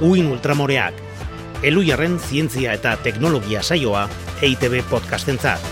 Uin 0.00 0.26
Ultramoreak, 0.28 0.92
Elujarren 1.64 2.18
zientzia 2.20 2.74
eta 2.76 2.98
teknologia 3.00 3.62
saioa 3.64 4.02
EITB 4.44 4.82
podcastentzat. 4.90 5.62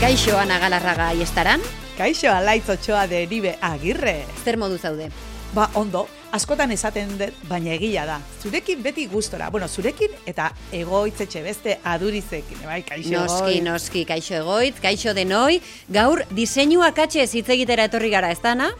Kaixo 0.00 0.38
Ana 0.40 0.56
Galarraga 0.62 1.10
aiestaran, 1.12 1.60
Kaixo 1.98 2.32
alaitz 2.32 2.70
otxoa 2.72 3.04
deribe 3.12 3.58
agirre. 3.60 4.24
zer 4.44 4.56
modu 4.56 4.78
zaude? 4.78 5.10
Ba, 5.52 5.68
ondo, 5.74 6.08
askotan 6.34 6.72
esaten 6.74 7.12
dut, 7.20 7.36
baina 7.48 7.74
egia 7.76 8.04
da. 8.08 8.18
Zurekin 8.42 8.82
beti 8.82 9.06
gustora. 9.10 9.50
Bueno, 9.54 9.68
zurekin 9.68 10.14
eta 10.26 10.50
egoitzetxe 10.74 11.42
beste 11.44 11.76
adurizekin. 11.84 12.64
Bai, 12.66 12.80
kaixo 12.86 13.12
Noski, 13.14 13.58
egoitz. 13.58 13.66
noski, 13.68 14.04
kaixo 14.08 14.34
egoitz, 14.40 14.80
kaixo 14.82 15.14
denoi, 15.14 15.60
gaur 15.94 16.24
diseinu 16.34 16.82
akatxe 16.86 17.26
hitz 17.30 17.48
egitera 17.54 17.86
etorri 17.90 18.10
gara, 18.10 18.32
ez 18.34 18.40
dana? 18.42 18.72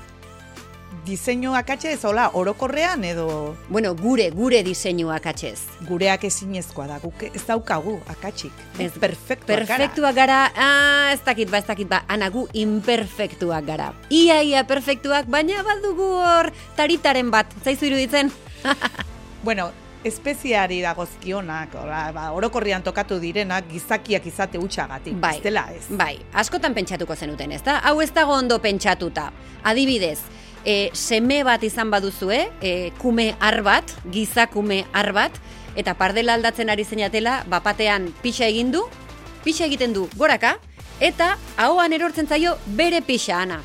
Diseinu 1.05 1.53
akatxe 1.53 1.91
ez 1.93 2.05
hola, 2.09 2.31
orokorrean 2.33 3.03
edo 3.05 3.57
Bueno, 3.69 3.91
gure, 3.95 4.31
gure 4.33 4.63
diseinu 4.65 5.11
akatxez. 5.13 5.59
gureak 5.89 6.25
ezinezkoa 6.25 6.87
da. 6.89 6.99
Guk 7.03 7.27
ez 7.29 7.43
daukagu 7.45 7.99
akatxik. 8.09 8.53
Ez, 8.79 8.93
perfektuak 8.99 9.67
gara. 9.67 9.67
Perfektuak 9.67 10.15
gara, 10.17 10.39
ah, 10.57 11.13
ez 11.13 11.21
dakit 11.27 11.51
ba, 11.51 11.59
ez 11.61 11.67
dakit 11.69 11.89
ba, 11.91 12.03
ana 12.09 12.31
gu 12.31 12.47
imperfektuak 12.53 13.67
gara. 13.67 13.93
Ia, 14.09 14.41
ia 14.43 14.65
perfektuak, 14.65 15.27
baina 15.29 15.61
badugu 15.63 16.09
hor 16.25 16.49
taritaren 16.77 17.31
bat, 17.31 17.53
zaizu 17.65 17.87
iruditzen? 17.91 18.33
Bueno, 19.45 19.67
espeziari 20.09 20.79
dagozkionak, 20.81 21.75
hola, 21.77 22.07
ba, 22.17 22.31
orokorrian 22.33 22.81
tokatu 22.83 23.19
direnak 23.21 23.67
gizakiak 23.69 24.25
izate 24.27 24.57
utxagatik. 24.57 25.19
Bai, 25.21 25.35
Ez 25.37 25.43
dela 25.45 25.67
ez. 25.69 25.83
bai, 25.91 26.17
askotan 26.33 26.73
pentsatuko 26.73 27.13
zenuten, 27.15 27.53
ez 27.53 27.61
da? 27.63 27.75
Hau 27.85 28.01
ez 28.01 28.09
dago 28.17 28.33
ondo 28.33 28.57
pentsatuta. 28.59 29.27
Adibidez, 29.63 30.23
e, 30.65 30.91
seme 30.93 31.43
bat 31.45 31.63
izan 31.63 31.91
baduzue, 31.93 32.49
e, 32.61 32.91
kume 32.99 33.35
ar 33.41 33.61
bat, 33.63 33.95
gizakume 34.13 34.85
ar 34.93 35.13
bat, 35.13 35.39
eta 35.77 35.95
pardela 35.99 36.35
aldatzen 36.35 36.71
ari 36.71 36.85
zeinatela, 36.85 37.43
bapatean 37.51 38.11
pixa 38.23 38.49
egin 38.49 38.73
du, 38.73 38.85
pixa 39.45 39.69
egiten 39.69 39.93
du 39.93 40.09
goraka, 40.17 40.57
eta 41.01 41.35
ahoan 41.57 41.93
erortzen 41.93 42.27
zaio 42.27 42.57
bere 42.67 43.03
pixa, 43.03 43.41
ana. 43.43 43.61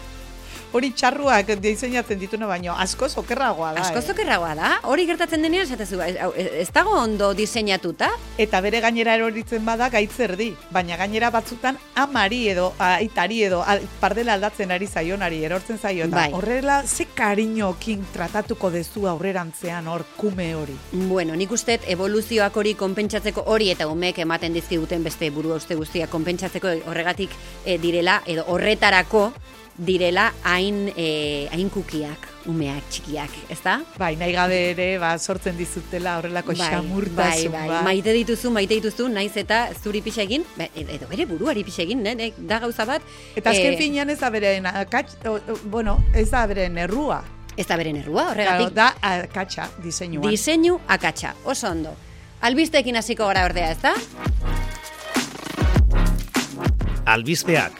Hori 0.71 0.91
txarruak 0.93 1.47
diseinatzen 1.63 2.19
dituna 2.21 2.45
baino, 2.45 2.75
asko 2.77 3.07
okerragoa 3.23 3.71
da. 3.73 3.81
Asko 3.81 4.03
eh? 4.03 4.05
zokerragoa 4.11 4.51
da, 4.55 4.67
hori 4.91 5.07
gertatzen 5.09 5.41
denean, 5.41 5.65
esatezu, 5.65 5.97
ez, 6.03 6.69
dago 6.73 6.93
ondo 6.99 7.33
diseinatuta, 7.33 8.11
Eta 8.39 8.61
bere 8.63 8.79
gainera 8.79 9.15
eroritzen 9.17 9.65
bada 9.65 9.89
gaitzerdi, 9.91 10.53
baina 10.71 10.95
gainera 10.95 11.27
batzutan 11.33 11.75
amari 11.99 12.45
edo 12.47 12.69
aitari 12.79 13.41
edo 13.43 13.63
al- 13.67 13.81
pardela 13.99 14.37
aldatzen 14.37 14.71
ari 14.71 14.87
zaionari 14.87 15.41
erortzen 15.43 15.77
zaio. 15.77 16.05
Eta 16.05 16.15
Bai. 16.15 16.29
horrela 16.33 16.83
ze 16.87 17.07
kariñokin 17.15 18.05
tratatuko 18.13 18.71
dezu 18.71 19.07
aurrerantzean 19.07 19.87
hor 19.87 20.05
kume 20.15 20.53
hori. 20.55 20.77
Bueno, 20.91 21.35
nik 21.35 21.51
uste 21.51 21.79
evoluzioak 21.87 22.55
hori 22.55 22.75
konpentsatzeko 22.79 23.43
hori 23.47 23.71
eta 23.71 23.87
umek 23.91 24.19
ematen 24.23 24.53
dizkiguten 24.53 25.03
beste 25.03 25.29
burua 25.31 25.57
uste 25.59 25.75
guztiak 25.75 26.09
konpentsatzeko 26.09 26.75
horregatik 26.87 27.31
eh, 27.65 27.77
direla 27.77 28.21
edo 28.25 28.45
horretarako 28.47 29.33
direla 29.80 30.33
hain 30.44 30.89
eh, 30.97 31.47
hain 31.53 31.69
kukiak, 31.72 32.25
umeak 32.52 32.83
txikiak, 32.91 33.31
ezta? 33.53 33.77
Bai, 33.97 34.16
nahi 34.19 34.33
gabe 34.36 34.58
ere 34.73 34.88
ba, 34.99 35.13
sortzen 35.17 35.55
dizutela 35.58 36.17
horrelako 36.19 36.52
xamurtasun 36.59 37.52
bai, 37.53 37.61
bai. 37.61 37.67
bat. 37.69 37.83
Maite 37.88 38.13
dituzu, 38.17 38.52
maite 38.52 38.75
dituzu, 38.81 39.08
naiz 39.09 39.31
eta 39.39 39.69
zuri 39.81 40.02
pixa 40.03 40.21
egin, 40.25 40.44
ba, 40.58 40.67
edo 40.75 41.08
bere 41.08 41.25
buruari 41.30 41.63
pixa 41.63 41.83
egin, 41.86 42.03
ne, 42.03 42.16
ne, 42.16 42.31
da 42.38 42.59
gauza 42.59 42.86
bat. 42.86 43.02
Eta 43.36 43.53
azken 43.53 43.73
eh, 43.73 43.77
finean 43.80 44.09
ez 44.11 44.19
da 44.19 44.30
beren 44.36 44.66
akats, 44.67 45.16
o- 45.25 45.38
o- 45.39 45.59
bueno, 45.71 45.97
ez 46.14 46.30
da 46.30 46.45
beren 46.47 46.77
errua. 46.77 47.21
Ez 47.58 47.67
da 47.67 47.75
beren 47.80 47.97
errua, 48.03 48.30
Claro, 48.33 48.36
horregatik 48.36 48.76
da 48.76 48.93
akatsa 49.02 49.70
diseinuan. 49.83 50.30
diseinu 50.32 50.80
akatsa, 50.87 51.33
oso 51.45 51.67
ondo. 51.71 51.95
Albisteekin 52.42 52.95
hasiko 52.95 53.27
gara 53.27 53.45
ordea, 53.45 53.71
ezta? 53.71 53.93
Albizpeak, 57.05 57.73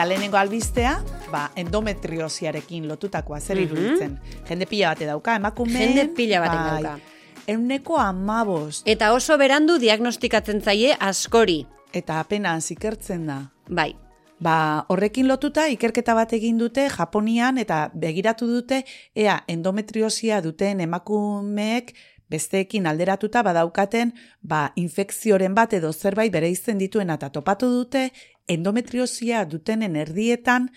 Eta 0.00 0.08
lehenengo 0.08 0.38
albistea, 0.38 0.94
ba, 1.30 1.50
endometriosiarekin 1.60 2.86
lotutakoa 2.88 3.38
zer 3.40 3.56
Mhm. 3.58 3.64
iruditzen. 3.66 4.18
Jende 4.48 4.66
pila 4.66 4.88
bate 4.88 5.04
dauka, 5.04 5.34
emakume. 5.36 5.78
Jende 5.78 6.06
pila 6.16 6.40
batek 6.40 6.60
dauka. 6.84 6.98
Euneko 7.46 7.98
amabos, 7.98 8.82
Eta 8.86 9.12
oso 9.12 9.36
berandu 9.36 9.78
diagnostikatzen 9.78 10.62
zaie 10.62 10.96
askori. 10.98 11.66
eta 11.92 12.18
apenas 12.20 12.70
ikertzen 12.70 13.26
da. 13.26 13.52
Bai, 13.68 13.94
Ba, 14.38 14.86
horrekin 14.88 15.28
lotuta 15.28 15.68
ikerketa 15.68 16.14
bat 16.14 16.32
egin 16.32 16.56
dute 16.56 16.88
Japonian 16.88 17.58
eta 17.58 17.90
begiratu 17.94 18.46
dute 18.46 18.84
ea 19.14 19.44
endometriosia 19.48 20.40
duten 20.40 20.80
emakumeek 20.80 21.92
besteekin 22.30 22.86
alderatuta 22.86 23.42
badaukaten 23.42 24.14
ba, 24.40 24.72
infekzioren 24.76 25.54
bat 25.54 25.72
edo 25.74 25.92
zerbait 25.92 26.32
bere 26.32 26.48
izen 26.48 26.78
dituen 26.78 27.10
eta 27.10 27.28
topatu 27.28 27.66
dute 27.68 28.12
endometriosia 28.50 29.44
dutenen 29.46 29.96
erdietan 29.96 30.70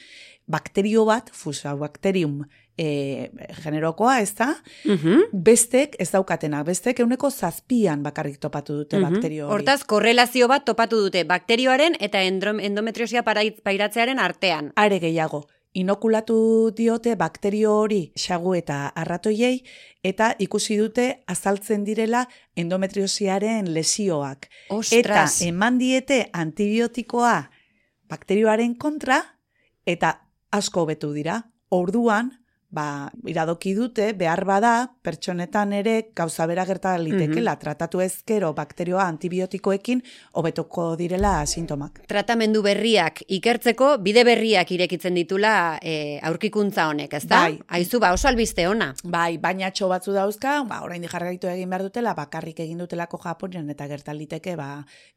bakterio 0.46 1.06
bat, 1.08 1.30
Fusobacterium 1.32 2.44
e, 2.78 3.30
generokoa, 3.64 4.18
ez 4.22 4.34
da? 4.36 4.50
Mhm. 4.84 5.30
Bestek 5.32 5.96
ez 6.04 6.10
daukatena, 6.12 6.64
bestek 6.68 7.00
euneko 7.00 7.30
zazpian 7.32 8.04
bakarrik 8.04 8.40
topatu 8.44 8.74
dute 8.82 8.98
Mhm. 9.00 9.14
bakterio 9.14 9.48
hori. 9.48 9.54
Hortaz, 9.54 9.84
korrelazio 9.86 10.48
bat 10.48 10.66
topatu 10.66 11.00
dute 11.06 11.24
bakterioaren 11.24 11.96
eta 12.00 12.22
endometriosia 12.24 13.24
pairatzearen 13.24 14.20
artean. 14.20 14.72
Are 14.76 15.00
gehiago, 15.00 15.46
inokulatu 15.74 16.72
diote 16.76 17.16
bakterio 17.16 17.72
hori 17.80 18.12
xagu 18.16 18.54
eta 18.56 18.88
arratoiei 18.90 19.64
eta 20.04 20.36
ikusi 20.40 20.78
dute 20.78 21.24
azaltzen 21.26 21.84
direla 21.84 22.28
endometriosiaren 22.56 23.74
lesioak. 23.74 24.50
Ostras! 24.70 25.42
Eta 25.42 25.50
eman 25.50 25.80
diete 25.80 26.30
antibiotikoa 26.34 27.50
bakterioaren 28.14 28.78
kontra 28.78 29.20
eta 29.90 30.16
asko 30.54 30.86
hobetu 30.86 31.12
dira. 31.16 31.42
Orduan, 31.74 32.30
ba, 32.74 33.12
iradoki 33.30 33.76
dute, 33.78 34.10
behar 34.18 34.44
bada, 34.50 34.74
pertsonetan 35.06 35.76
ere 35.78 35.94
gauza 36.18 36.48
bera 36.50 36.66
gerta 36.66 36.96
litekela, 36.98 37.54
tratatu 37.62 38.02
ezkero 38.02 38.50
bakterioa 38.58 39.06
antibiotikoekin 39.12 40.02
hobetuko 40.40 40.88
direla 40.98 41.36
sintomak. 41.46 42.02
Tratamendu 42.10 42.64
berriak 42.66 43.22
ikertzeko, 43.38 43.92
bide 44.04 44.24
berriak 44.26 44.74
irekitzen 44.74 45.20
ditula 45.20 45.54
e, 45.82 46.18
aurkikuntza 46.26 46.88
honek, 46.90 47.14
ez 47.20 47.28
da? 47.28 47.44
Bai. 47.46 47.60
Aizu, 47.78 48.02
ba, 48.02 48.14
oso 48.18 48.28
albiste 48.32 48.66
ona. 48.68 48.90
Bai, 49.04 49.38
baina 49.44 49.70
txo 49.70 49.92
batzu 49.92 50.18
dauzka, 50.18 50.56
ba, 50.70 50.82
orain 50.88 51.06
jarraitu 51.06 51.52
egin 51.52 51.70
behar 51.70 51.86
dutela, 51.86 52.16
bakarrik 52.18 52.64
egin 52.66 52.82
dutelako 52.82 53.22
Japonian 53.22 53.70
eta 53.70 53.88
gertaliteke, 53.92 54.58
ba, 54.58 54.72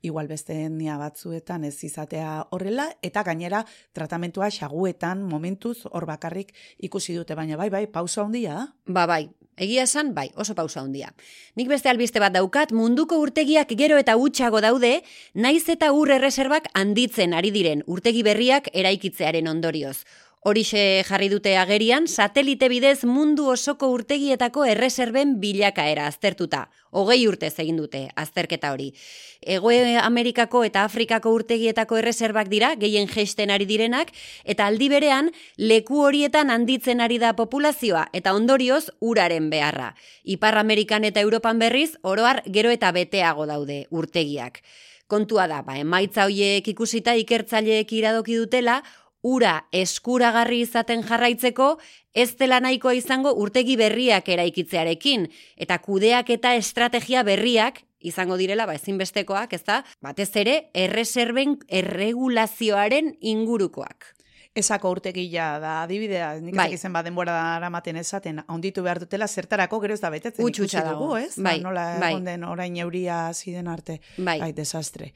igual 0.04 0.28
beste 0.28 0.58
etnia 0.66 0.98
batzuetan 1.00 1.64
ez 1.64 1.76
izatea 1.88 2.36
horrela, 2.52 2.90
eta 3.00 3.24
gainera 3.24 3.64
tratamentua 3.96 4.50
xaguetan 4.52 5.24
momentuz 5.24 5.78
hor 5.88 6.04
bakarrik 6.08 6.52
ikusi 6.84 7.16
dute, 7.16 7.34
baina 7.34 7.45
bai, 7.54 7.70
bai, 7.70 7.86
pausa 7.86 8.24
handia. 8.24 8.74
Ba, 8.90 9.06
bai, 9.06 9.28
egia 9.56 9.84
esan, 9.86 10.14
bai, 10.14 10.30
oso 10.36 10.54
pausa 10.54 10.82
handia. 10.82 11.12
Nik 11.56 11.68
beste 11.70 11.88
albiste 11.88 12.20
bat 12.20 12.34
daukat, 12.34 12.72
munduko 12.76 13.18
urtegiak 13.22 13.70
gero 13.78 13.96
eta 14.02 14.16
utxago 14.18 14.60
daude, 14.60 15.02
naiz 15.34 15.68
eta 15.72 15.92
ur 15.94 16.10
erreserbak 16.10 16.68
handitzen 16.74 17.34
ari 17.34 17.52
diren 17.54 17.84
urtegi 17.86 18.24
berriak 18.26 18.68
eraikitzearen 18.74 19.48
ondorioz. 19.48 20.02
Horixe 20.46 21.02
jarri 21.02 21.26
dute 21.26 21.56
agerian, 21.58 22.04
satelite 22.06 22.68
bidez 22.68 23.04
mundu 23.04 23.48
osoko 23.50 23.88
urtegietako 23.90 24.64
erreserben 24.68 25.32
bilakaera 25.40 26.04
aztertuta. 26.06 26.68
Hogei 26.92 27.26
urtez 27.26 27.54
egin 27.58 27.80
dute 27.80 28.04
azterketa 28.14 28.70
hori. 28.70 28.92
Ego 29.40 29.72
Amerikako 30.02 30.62
eta 30.64 30.84
Afrikako 30.84 31.32
urtegietako 31.34 31.96
erreserbak 31.98 32.48
dira, 32.48 32.74
gehien 32.76 33.08
jesten 33.08 33.50
ari 33.50 33.66
direnak, 33.66 34.12
eta 34.44 34.66
aldi 34.66 34.88
berean 34.88 35.32
leku 35.56 36.04
horietan 36.04 36.50
handitzen 36.50 37.00
ari 37.00 37.18
da 37.18 37.32
populazioa 37.34 38.06
eta 38.12 38.34
ondorioz 38.34 38.90
uraren 39.00 39.50
beharra. 39.50 39.96
Ipar 40.22 40.58
Amerikan 40.58 41.04
eta 41.04 41.20
Europan 41.20 41.58
berriz, 41.58 41.96
oroar 42.02 42.42
gero 42.46 42.70
eta 42.70 42.92
beteago 42.92 43.46
daude 43.46 43.86
urtegiak. 43.90 44.62
Kontua 45.06 45.46
da, 45.46 45.62
ba, 45.62 45.76
emaitza 45.78 46.24
hoiek 46.26 46.66
ikusita 46.66 47.14
ikertzaileek 47.14 47.92
iradoki 47.92 48.34
dutela, 48.34 48.80
ura 49.22 49.66
eskuragarri 49.72 50.60
izaten 50.60 51.02
jarraitzeko, 51.02 51.78
ez 52.14 52.36
dela 52.36 52.60
nahikoa 52.60 52.94
izango 52.94 53.32
urtegi 53.34 53.76
berriak 53.76 54.28
eraikitzearekin, 54.28 55.28
eta 55.56 55.78
kudeak 55.78 56.30
eta 56.30 56.54
estrategia 56.54 57.22
berriak 57.22 57.82
izango 58.00 58.36
direla 58.36 58.66
ba 58.66 58.74
ezinbestekoak, 58.74 59.52
ezta? 59.52 59.84
Batez 60.00 60.30
ere 60.36 60.70
erreserben 60.74 61.58
erregulazioaren 61.68 63.16
ingurukoak. 63.20 64.12
Esako 64.56 64.88
urtegia 64.94 65.58
da 65.60 65.82
adibidea, 65.82 66.30
nik 66.40 66.54
Bai. 66.56 66.70
bai. 66.70 66.78
zen 66.78 66.92
bat 66.94 67.04
denbora 67.04 67.34
aramaten 67.56 67.96
esaten, 68.00 68.40
onditu 68.48 68.82
behar 68.82 68.98
dutela 69.02 69.28
zertarako 69.28 69.80
gero 69.82 69.92
ez 69.94 70.00
da 70.00 70.08
betetzen. 70.10 70.46
Dugu, 70.46 70.66
dago. 70.72 71.16
ez? 71.18 71.34
Bai, 71.36 71.58
Ba, 71.60 71.68
nola 71.68 71.98
bai. 72.00 72.14
orain 72.48 72.76
euria 72.76 73.32
ziden 73.34 73.68
arte. 73.68 74.00
Bai. 74.16 74.38
Bai, 74.40 74.52
desastre. 74.52 75.12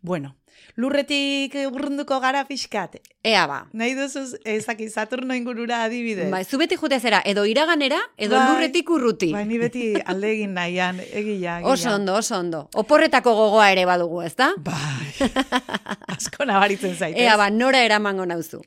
Bueno, 0.00 0.36
lurretik 0.76 1.54
urrunduko 1.70 2.18
gara 2.20 2.44
pixkat. 2.48 2.98
Ea 3.24 3.46
ba. 3.46 3.66
Nahi 3.72 3.94
duzu 3.94 4.24
ezaki 4.44 4.88
Saturno 4.90 5.34
ingurura 5.34 5.82
adibidez. 5.84 6.30
Bai, 6.30 6.44
zu 6.44 6.58
beti 6.58 6.76
jute 6.76 6.98
zera, 7.00 7.22
edo 7.24 7.44
iraganera, 7.46 8.00
edo 8.16 8.36
Bai. 8.36 8.48
lurretik 8.50 8.90
urruti. 8.90 9.32
Bai, 9.32 9.44
ni 9.46 9.58
beti 9.58 9.94
alde 10.04 10.32
egin 10.32 10.54
nahian, 10.54 11.00
egia, 11.00 11.58
egia. 11.60 11.60
Oso 11.70 11.94
ondo, 11.94 12.14
oso 12.14 12.38
ondo. 12.38 12.68
Oporretako 12.74 13.34
gogoa 13.34 13.70
ere 13.72 13.84
badugu, 13.86 14.22
ezta? 14.22 14.52
Bai, 14.58 15.30
asko 16.16 16.44
nabaritzen 16.44 16.96
zaitez. 16.96 17.22
Ea 17.22 17.36
ba, 17.36 17.50
nora 17.50 17.84
eramango 17.84 18.26
nauzu. 18.26 18.62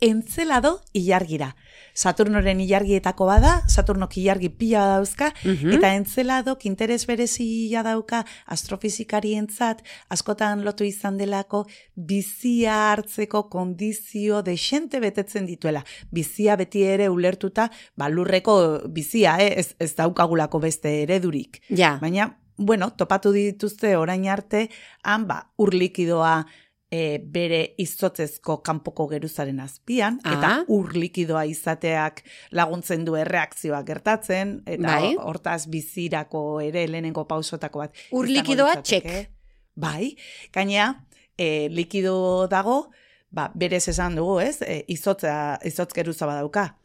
Entzelado 0.00 0.82
ilargira. 0.92 1.54
Saturnoren 1.96 2.60
ilargietako 2.60 3.26
bada, 3.30 3.62
Saturnok 3.72 4.18
ilargi 4.20 4.50
pila 4.52 4.84
dauzka, 4.92 5.32
Mhm. 5.44 5.72
eta 5.78 5.94
entzeladok 5.96 6.66
interes 6.68 7.06
berezia 7.08 7.82
dauka 7.82 8.24
astrofizikarientzat 8.46 9.82
askotan 10.12 10.64
lotu 10.64 10.84
izan 10.84 11.16
delako 11.18 11.64
bizia 11.94 12.92
hartzeko 12.92 13.48
kondizio 13.50 14.42
desente 14.42 15.00
betetzen 15.00 15.46
dituela. 15.46 15.84
Bizia 16.10 16.56
beti 16.56 16.82
ere 16.84 17.08
ulertuta, 17.08 17.70
ba, 17.96 18.08
lurreko 18.08 18.82
bizia, 18.88 19.38
eh? 19.40 19.54
ez, 19.58 19.74
ez 19.78 19.94
daukagulako 19.96 20.60
beste 20.60 21.02
eredurik. 21.02 21.62
Ja, 21.70 21.98
Baina, 22.00 22.36
bueno, 22.58 22.90
topatu 22.96 23.32
dituzte 23.32 23.96
orain 23.96 24.28
arte, 24.28 24.68
han 25.02 25.26
ba, 25.26 25.50
urlikidoa 25.56 26.46
e, 26.90 27.18
bere 27.18 27.74
izotzezko 27.82 28.62
kanpoko 28.62 29.08
geruzaren 29.10 29.58
azpian, 29.60 30.20
Ah. 30.24 30.32
eta 30.34 30.50
urlikidoa 30.68 31.44
izateak 31.46 32.22
laguntzen 32.50 33.04
du 33.04 33.16
erreakzioa 33.16 33.82
gertatzen, 33.82 34.62
eta 34.66 34.82
Bai. 35.00 35.16
hortaz 35.18 35.66
bizirako 35.68 36.60
ere 36.60 36.86
lehenengo 36.88 37.26
pausotako 37.28 37.78
bat. 37.78 37.94
Urlikidoa, 38.12 38.76
litzateke. 38.76 39.08
check. 39.10 39.30
Bai, 39.74 40.16
gainea, 40.52 41.04
e, 41.36 41.68
likido 41.70 42.46
dago, 42.48 42.90
ba, 43.30 43.50
berez 43.54 43.88
esan 43.88 44.14
dugu, 44.16 44.40
ez? 44.40 44.62
E, 44.62 44.84
izotza, 44.88 45.58
izotz 45.64 45.92
geruza 45.92 46.26
badauka. 46.26 46.78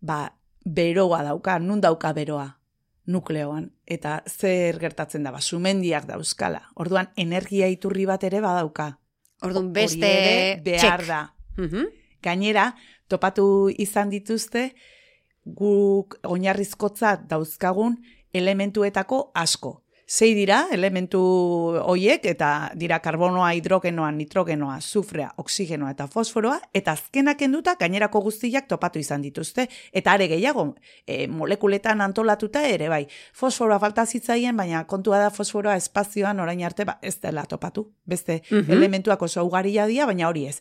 Ba, 0.00 0.32
beroa 0.64 1.22
dauka, 1.22 1.58
nun 1.58 1.80
dauka 1.80 2.12
beroa? 2.12 2.52
nukleoan. 3.06 3.70
Eta 3.86 4.22
zer 4.26 4.80
gertatzen 4.80 5.22
da, 5.22 5.30
ba, 5.30 5.38
sumendiak 5.40 6.06
dauzkala. 6.08 6.72
Orduan, 6.74 7.06
energia 7.16 7.68
iturri 7.68 8.04
bat 8.04 8.24
ere 8.24 8.40
badauka. 8.40 8.98
Orduan 9.42 9.72
beste 9.72 10.06
ere 10.06 10.60
behar 10.62 11.00
check. 11.00 11.08
da. 11.08 11.34
Mhm. 11.56 11.86
Gainera, 12.22 12.74
topatu 13.08 13.70
izan 13.78 14.10
dituzte, 14.10 14.74
guk 15.44 16.18
oinarrizkotzat 16.26 17.28
dauzkagun 17.30 17.96
elementuetako 18.34 19.30
asko. 19.34 19.82
Sei 20.06 20.34
dira 20.38 20.68
elementu 20.70 21.18
hoiek 21.82 22.22
eta 22.30 22.70
dira 22.78 23.00
karbonoa, 23.02 23.48
hidrogenoa, 23.58 24.12
nitrogenoa, 24.14 24.76
sufrea, 24.80 25.32
oksigenoa 25.42 25.90
eta 25.96 26.06
fosforoa 26.06 26.60
eta 26.78 26.92
azkenak 26.94 27.40
enduta 27.42 27.72
gainerako 27.80 28.20
guztiak 28.28 28.68
topatu 28.70 29.00
izan 29.02 29.24
dituzte 29.24 29.64
eta 29.92 30.12
are 30.14 30.28
gehiago 30.30 30.68
e, 31.06 31.26
molekuletan 31.26 32.00
antolatuta 32.06 32.62
ere 32.70 32.86
bai. 32.88 33.00
Fosforoa 33.34 33.80
falta 33.82 34.04
zitzaien, 34.06 34.54
baina 34.56 34.84
kontua 34.86 35.18
da 35.18 35.32
fosforoa 35.34 35.74
espazioan 35.74 36.38
orain 36.38 36.62
arte 36.62 36.84
ba, 36.86 37.00
ez 37.02 37.16
dela 37.20 37.42
topatu. 37.44 37.88
Beste 38.06 38.42
Mhm. 38.50 38.70
elementuak 38.78 39.22
oso 39.22 39.42
ugaria 39.44 39.88
dira, 39.90 40.06
baina 40.06 40.28
hori 40.28 40.46
ez. 40.46 40.60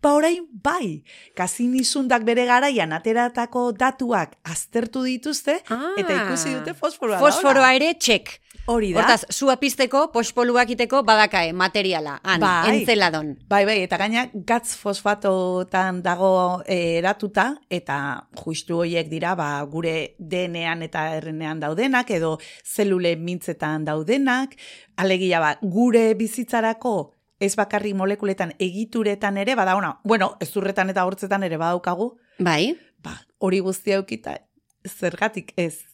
Ba 0.00 0.12
orain 0.14 0.46
bai, 0.52 1.02
kasini 1.34 1.82
zundak 1.84 2.22
bere 2.22 2.46
garaian 2.46 2.92
ateratako 2.92 3.72
datuak 3.72 4.38
aztertu 4.44 5.02
dituzte 5.02 5.58
eta 5.98 6.14
ikusi 6.22 6.54
dute 6.60 6.74
fosforoa. 6.74 7.16
Ah. 7.16 7.20
Fosforoa 7.26 7.74
ere 7.74 7.96
check. 7.98 8.38
Hori 8.66 8.83
da. 8.92 9.00
Hortaz, 9.00 9.26
sua 9.30 9.56
pizteko, 9.56 10.10
pospoluak 10.12 10.70
iteko, 10.74 11.02
badakae, 11.06 11.52
materiala, 11.56 12.18
han, 12.22 12.40
Bai. 12.40 12.74
entzeladon. 12.74 13.34
Bai, 13.48 13.64
bai, 13.64 13.78
eta 13.86 13.98
gaina 14.00 14.26
gatz 14.34 14.74
fosfatotan 14.76 16.02
dago 16.02 16.62
eh, 16.66 16.98
eratuta, 16.98 17.54
eta 17.70 17.96
justu 18.42 18.82
horiek 18.82 19.08
dira, 19.08 19.34
ba, 19.38 19.48
gure 19.70 20.14
DNA-an 20.18 20.84
eta 20.88 21.06
RNA-an 21.20 21.64
daudenak, 21.64 22.10
edo 22.10 22.36
zelule 22.64 23.16
mintzetan 23.16 23.86
daudenak, 23.88 24.58
alegia 24.96 25.40
ba, 25.40 25.54
gure 25.62 26.12
bizitzarako 26.18 27.14
ez 27.40 27.54
bakarri 27.56 27.94
molekuletan 27.94 28.54
egituretan 28.58 29.38
ere, 29.38 29.56
bada 29.58 29.76
ona, 29.76 29.98
bueno, 30.04 30.34
ezurretan 30.40 30.90
eta 30.90 31.04
hortzetan 31.04 31.42
ere 31.42 31.58
badaukagu, 31.60 32.14
Bai, 32.38 32.74
ba, 32.98 33.20
hori 33.38 33.60
guztia 33.62 34.00
eukita, 34.00 34.38
zergatik 34.88 35.52
ez 35.56 35.93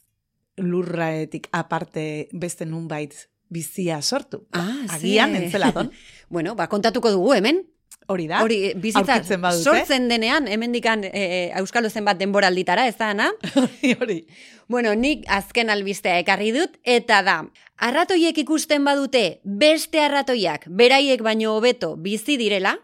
lurraetik 0.61 1.49
aparte 1.53 2.29
beste 2.33 2.67
nunbait 2.67 3.15
bizia 3.51 4.01
sortu. 4.03 4.47
Ah, 4.53 4.87
Agian, 4.89 5.35
ze. 5.35 5.45
entzeladon, 5.45 5.91
bueno, 6.31 6.55
ba, 6.55 6.69
kontatuko 6.69 7.11
dugu 7.11 7.35
hemen. 7.35 7.67
hori 8.11 8.27
da. 8.27 8.43
Hori, 8.43 8.57
eh, 8.67 8.75
bizitza 8.75 9.21
sortzen 9.53 10.09
denean, 10.09 10.49
hemendikan 10.49 11.05
e, 11.05 11.11
e, 11.15 11.53
Euskalo 11.61 11.91
zenbat 11.91 12.19
denboralditara, 12.19 12.89
ez 12.89 12.97
da, 12.99 13.11
Ana? 13.11 13.29
Hori, 13.55 13.93
hori. 14.01 14.27
Bueno, 14.67 14.95
nik 14.95 15.23
azken 15.31 15.71
albistea 15.71 16.19
ekarri 16.19 16.51
dut, 16.55 16.75
eta 16.83 17.21
da, 17.23 17.37
arratoiek 17.79 18.39
ikusten 18.43 18.85
badute 18.85 19.41
beste 19.45 20.03
arratoiak 20.03 20.67
beraiek 20.67 21.23
baino 21.23 21.55
hobeto 21.55 21.95
bizi 21.97 22.37
direla, 22.41 22.77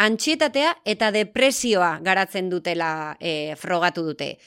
antxietatea 0.00 0.74
eta 0.88 1.10
depresioa 1.12 1.98
garatzen 2.04 2.48
dutela 2.48 3.18
e, 3.20 3.54
frogatu 3.60 4.04
dute. 4.06 4.38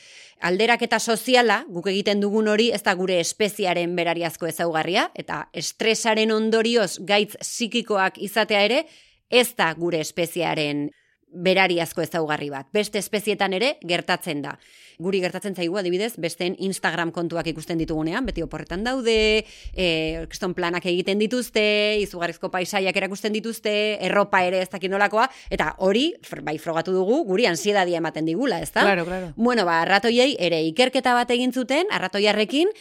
Alderaketa 0.42 1.00
soziala, 1.00 1.64
guk 1.70 1.88
egiten 1.88 2.20
dugun 2.24 2.48
hori, 2.52 2.72
ez 2.74 2.82
da 2.84 2.94
gure 3.00 3.20
espeziaren 3.22 3.96
berariazko 3.96 4.48
ezaugarria, 4.50 5.10
eta 5.16 5.48
estresaren 5.54 6.32
ondorioz 6.32 6.98
gaitz 7.00 7.36
psikikoak 7.40 8.18
izatea 8.18 8.64
ere, 8.66 8.84
ez 9.30 9.54
da 9.56 9.72
gure 9.78 10.02
espeziaren 10.04 10.90
berariazko 11.34 12.04
ezaugarri 12.04 12.50
bat. 12.54 12.68
Beste 12.74 13.00
espezietan 13.02 13.54
ere 13.58 13.78
gertatzen 13.88 14.44
da. 14.44 14.58
Guri 15.02 15.22
gertatzen 15.24 15.56
zaigu 15.56 15.78
adibidez, 15.80 16.14
besteen 16.22 16.56
Instagram 16.60 17.12
kontuak 17.16 17.48
ikusten 17.52 17.80
ditugunean, 17.82 18.26
beti 18.26 18.44
oporretan 18.46 18.84
daude, 18.86 19.46
e, 19.74 19.88
kriston 20.30 20.54
planak 20.58 20.86
egiten 20.90 21.22
dituzte, 21.22 21.64
izugarrizko 22.04 22.52
paisaiak 22.54 22.98
erakusten 22.98 23.34
dituzte, 23.34 23.74
erropa 24.06 24.44
ere 24.46 24.62
ez 24.64 24.70
dakit 24.70 24.92
nolakoa, 24.92 25.30
eta 25.54 25.74
hori, 25.80 26.12
bai 26.44 26.58
frogatu 26.62 26.94
dugu, 26.96 27.24
guri 27.30 27.48
ansiedadia 27.50 28.02
ematen 28.04 28.26
digula, 28.30 28.62
ez 28.62 28.72
da? 28.72 28.82
Claro, 28.82 29.06
claro. 29.06 29.32
Bueno, 29.36 29.66
ba, 29.66 29.82
arratoiei 29.82 30.36
ere 30.40 30.64
ikerketa 30.70 31.16
bat 31.18 31.32
egin 31.34 31.54
zuten, 31.54 31.90
arratoiarrekin, 31.92 32.72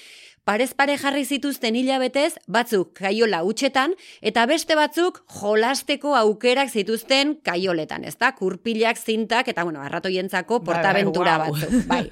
parez 0.44 0.72
pare 0.74 0.96
jarri 0.98 1.24
zituzten 1.24 1.76
hilabetez, 1.78 2.34
batzuk 2.50 2.92
kaiola 2.98 3.42
utxetan, 3.46 3.94
eta 4.20 4.44
beste 4.50 4.74
batzuk 4.74 5.20
jolasteko 5.40 6.16
aukerak 6.18 6.70
zituzten 6.70 7.36
kaioletan, 7.46 8.04
ez 8.04 8.16
da? 8.18 8.32
Kurpilak, 8.34 8.98
zintak, 8.98 9.48
eta 9.48 9.62
bueno, 9.64 9.80
arratoientzako 9.80 10.58
Bai, 10.58 10.64
bai, 10.66 10.74
portaventura 10.74 11.36
guau. 11.38 11.52
batzuk. 11.52 11.86
Bai. 11.92 12.08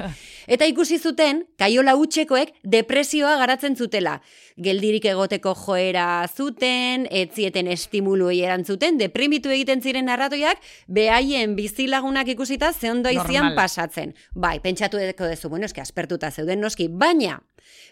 Eta 0.50 0.66
ikusi 0.66 0.98
zuten, 0.98 1.44
kaiola 1.58 1.96
utxekoek 1.98 2.54
depresioa 2.64 3.36
garatzen 3.38 3.76
zutela. 3.76 4.20
Geldirik 4.60 5.04
egoteko 5.10 5.54
joera 5.54 6.26
zuten, 6.28 7.06
etzieten 7.10 7.68
estimuluei 7.70 8.40
erantzuten, 8.44 8.98
deprimitu 8.98 9.50
egiten 9.50 9.82
ziren 9.82 10.08
arratoiak, 10.08 10.58
behaien 10.88 11.54
bizilagunak 11.56 12.28
ikusita 12.34 12.72
ze 12.72 12.90
ondo 12.90 13.08
aizian 13.08 13.50
Normal. 13.50 13.54
pasatzen. 13.56 14.14
Bai, 14.34 14.58
pentsatu 14.60 14.98
edeko 14.98 15.24
dezu, 15.30 15.48
bueno, 15.48 15.66
eski 15.66 15.80
aspertuta 15.80 16.30
zeuden 16.30 16.60
noski, 16.60 16.88
baina, 16.88 17.40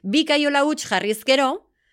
bi 0.03 0.25
kaiola 0.25 0.65
huts 0.65 0.85
jarrizkero, 0.89 1.51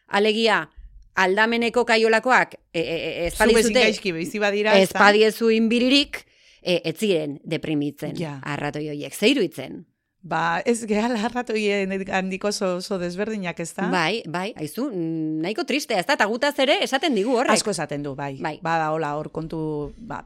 alegia, 0.07 0.69
aldameneko 1.15 1.85
kaiolakoak 1.85 2.55
e, 2.73 2.79
e, 2.79 2.83
e, 2.83 3.27
ez 3.27 3.33
Zu 3.33 3.43
bezin 3.43 3.53
badizute, 3.55 3.81
gaizki 3.81 4.11
bizi 4.11 4.39
badira. 4.39 4.73
ez 4.77 4.89
ezta? 4.89 4.99
badiezu 4.99 5.49
inbiririk, 5.49 6.25
e, 6.61 6.81
ez 6.83 6.97
ziren 6.97 7.39
deprimitzen 7.43 8.15
Ja. 8.19 8.39
arratoi 8.43 8.89
horiek, 8.89 9.13
zeiruitzen. 9.15 9.85
Ba, 10.25 10.59
ez 10.65 10.87
gehala 10.89 11.19
arratoien 11.27 11.91
handiko 12.09 12.47
oso, 12.49 12.77
oso 12.79 12.97
desberdinak 12.97 13.59
ez 13.59 13.75
da? 13.75 13.85
Bai, 13.93 14.23
bai, 14.25 14.53
aizu, 14.57 14.87
mm, 14.89 15.41
nahiko 15.43 15.63
tristea, 15.69 15.99
ez 15.99 16.07
da, 16.07 16.13
eta 16.17 16.25
gutaz 16.25 16.57
ere 16.59 16.79
esaten 16.81 17.13
digu 17.13 17.35
horrek. 17.37 17.53
Asko 17.53 17.69
esaten 17.69 18.01
du, 18.01 18.15
bai. 18.15 18.39
Bai. 18.41 18.57
Bada, 18.63 18.89
hola, 18.91 19.15
hor 19.19 19.29
kontu 19.31 19.93
ba, 19.99 20.23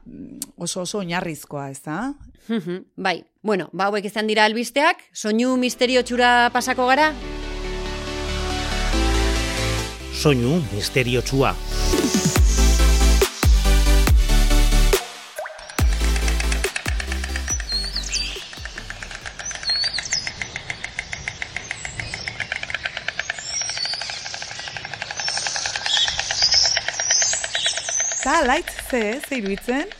oso 0.56 0.80
oso 0.86 0.98
oinarrizkoa, 1.04 1.68
ez 1.70 1.82
da? 1.84 2.14
Bai, 2.96 3.24
bueno, 3.42 3.68
ba 3.74 3.90
hauek 3.90 4.08
izan 4.08 4.26
dira 4.26 4.44
albisteak, 4.48 5.04
soinu 5.12 5.58
misterio 5.60 6.02
txura 6.02 6.48
pasako 6.50 6.86
gara? 6.88 7.12
Soinu 10.20 10.58
misteriotsua. 10.76 11.54
Eta, 28.20 28.44
laitz, 28.44 28.68
ze, 28.90 29.20
ze 29.24 29.36
iruditzen? 29.40 29.99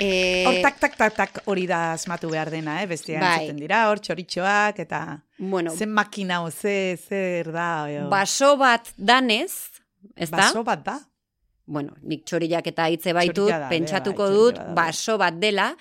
E, 0.00 0.44
Hor 0.46 0.60
tak, 0.62 0.78
tak, 0.78 0.96
tak, 0.96 1.14
tak 1.16 1.40
hori 1.50 1.66
da 1.66 1.92
asmatu 1.96 2.30
behar 2.30 2.50
dena, 2.54 2.76
eh? 2.82 2.86
Bestia 2.86 3.18
Bai. 3.18 3.50
dira, 3.58 3.88
hor 3.90 3.98
txoritxoak, 3.98 4.78
eta 4.84 5.00
bueno, 5.38 5.72
zen 5.74 5.90
makina 5.90 6.42
o, 6.44 6.50
ze, 6.50 6.96
zer 6.96 7.50
da. 7.54 7.70
O. 8.04 8.08
baso 8.12 8.54
bat 8.60 8.92
danez, 8.96 9.50
ez 10.14 10.30
da? 10.30 10.44
Baso 10.44 10.62
bat 10.66 10.84
da. 10.86 10.98
Bueno, 11.68 11.96
nik 12.06 12.22
txoriak 12.24 12.70
eta 12.70 12.86
hitze 12.88 13.12
baitut, 13.12 13.48
Txorila 13.48 13.58
da, 13.64 13.72
pentsatuko 13.72 14.28
bai, 14.28 14.36
dut, 14.38 14.60
da, 14.60 14.68
baso 14.78 15.18
bat 15.20 15.36
dela, 15.42 15.72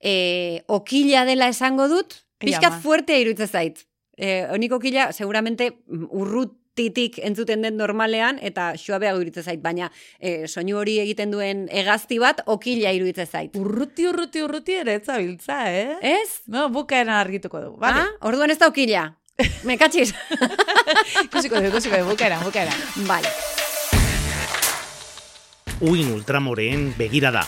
e, 0.00 0.62
okila 0.72 1.26
dela 1.28 1.50
esango 1.52 1.90
dut, 1.92 2.20
pixkat 2.40 2.78
fuertea 2.84 3.20
iruditzen 3.24 3.50
zait. 3.50 3.82
E, 4.16 4.46
onik 4.54 4.72
okila, 4.78 5.10
seguramente, 5.12 5.72
mm, 5.74 6.06
urrutitik 6.76 7.18
entzuten 7.24 7.62
den 7.62 7.76
normalean, 7.76 8.38
eta 8.42 8.76
suabeago 8.76 9.20
iruditzen 9.20 9.44
zait, 9.44 9.62
baina 9.62 9.90
e, 10.20 10.46
soinu 10.46 10.76
hori 10.76 10.98
egiten 11.00 11.30
duen 11.30 11.68
hegazti 11.72 12.18
bat, 12.18 12.42
okila 12.46 12.92
iruditzen 12.92 13.26
zait. 13.26 13.56
Urruti, 13.56 14.06
urruti, 14.06 14.42
urruti 14.42 14.76
ere 14.76 14.96
ez 14.96 15.04
zabiltza, 15.06 15.72
eh? 15.72 15.96
Ez? 16.02 16.42
No, 16.46 16.68
bukaeran 16.68 17.16
argituko 17.16 17.60
dugu, 17.60 17.80
vale? 17.80 18.04
Ah, 18.04 18.28
orduan 18.28 18.50
ez 18.50 18.58
da 18.58 18.68
okila. 18.68 19.14
Me 19.64 19.76
katxiz? 19.78 20.12
Ikusiko 21.26 21.56
dugu, 21.56 21.72
ikusiko 21.72 21.96
dugu, 21.96 22.10
bukaeran, 22.12 22.44
bukaeran. 22.44 22.74
vale. 23.08 23.32
Uin 25.80 26.12
ultramoreen 26.12 26.92
begirada. 26.98 27.46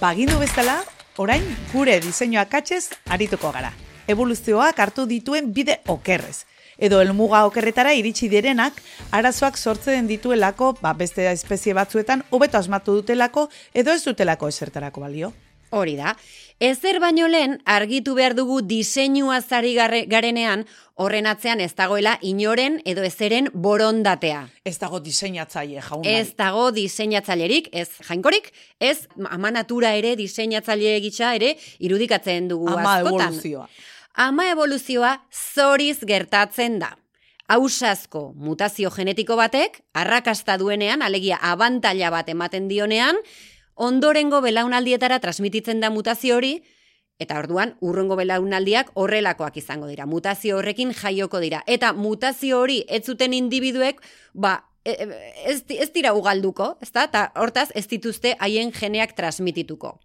Bagindu 0.00 0.38
bezala, 0.40 0.78
orain 1.20 1.42
gure 1.74 1.98
diseinua 2.00 2.46
katxez 2.48 2.86
arituko 3.12 3.50
gara. 3.52 3.68
Evoluzioak 4.08 4.78
hartu 4.80 5.04
dituen 5.04 5.50
bide 5.52 5.74
okerrez. 5.92 6.46
Edo 6.80 7.02
helmuga 7.04 7.42
okerretara 7.44 7.92
iritsi 7.92 8.30
direnak, 8.32 8.78
arazoak 9.12 9.58
sortzen 9.60 10.08
dituelako, 10.08 10.70
ba, 10.80 10.94
beste 10.96 11.26
espezie 11.28 11.76
batzuetan, 11.76 12.24
hobeto 12.30 12.56
asmatu 12.56 12.94
dutelako, 13.02 13.50
edo 13.74 13.92
ez 13.92 14.00
dutelako 14.06 14.48
esertarako 14.48 15.04
balio. 15.04 15.34
Hori 15.68 15.98
da. 16.00 16.16
Ezer 16.60 16.98
baino 17.00 17.24
lehen 17.24 17.54
argitu 17.64 18.12
behar 18.12 18.34
dugu 18.36 18.58
diseinua 18.60 19.38
zari 19.40 19.70
garenean 19.74 20.66
horren 21.00 21.24
atzean 21.24 21.60
ez 21.64 21.70
dagoela 21.72 22.18
inoren 22.20 22.74
edo 22.84 23.00
ezeren 23.00 23.46
borondatea. 23.54 24.42
Ez 24.68 24.74
dago 24.76 24.98
diseinatzaile 25.00 25.80
jauna. 25.80 26.04
Ez 26.04 26.34
dago 26.36 26.66
diseinatzailerik, 26.76 27.70
ez 27.72 27.88
jainkorik, 28.04 28.50
ez 28.76 29.08
ama 29.30 29.48
natura 29.50 29.94
ere 29.96 30.12
diseinatzaile 30.20 30.98
gisa 31.00 31.32
ere 31.38 31.54
irudikatzen 31.78 32.50
dugu 32.52 32.68
ama 32.68 32.98
askotan. 32.98 33.32
evoluzioa. 33.32 33.68
Ama 34.26 34.50
evoluzioa 34.52 35.14
zoriz 35.32 36.04
gertatzen 36.04 36.76
da. 36.82 36.90
Ausazko 37.48 38.34
mutazio 38.36 38.90
genetiko 38.90 39.34
batek, 39.40 39.80
arrakasta 39.94 40.58
duenean, 40.60 41.00
alegia 41.00 41.40
abantaila 41.40 42.10
bat 42.10 42.28
ematen 42.28 42.68
dionean, 42.68 43.16
ondorengo 43.74 44.40
belaunaldietara 44.40 45.20
transmititzen 45.20 45.80
da 45.80 45.90
mutazio 45.90 46.36
hori, 46.36 46.62
eta 47.20 47.38
orduan 47.38 47.76
urrengo 47.84 48.16
belaunaldiak 48.16 48.90
horrelakoak 48.94 49.56
izango 49.60 49.86
dira. 49.90 50.06
Mutazio 50.06 50.58
horrekin 50.58 50.94
jaioko 50.96 51.40
dira. 51.40 51.62
Eta 51.66 51.92
mutazio 51.92 52.60
hori 52.60 52.80
ez 52.88 53.04
zuten 53.04 53.36
individuek, 53.36 54.00
ba, 54.32 54.64
e- 54.84 54.96
e- 54.96 55.34
ez, 55.52 55.62
ez 55.68 55.90
dira 55.92 56.14
ugalduko, 56.16 56.76
ezta? 56.80 57.04
Eta 57.04 57.30
hortaz 57.36 57.68
ez 57.74 57.86
dituzte 57.88 58.36
haien 58.40 58.72
geneak 58.72 59.12
transmitituko. 59.16 59.98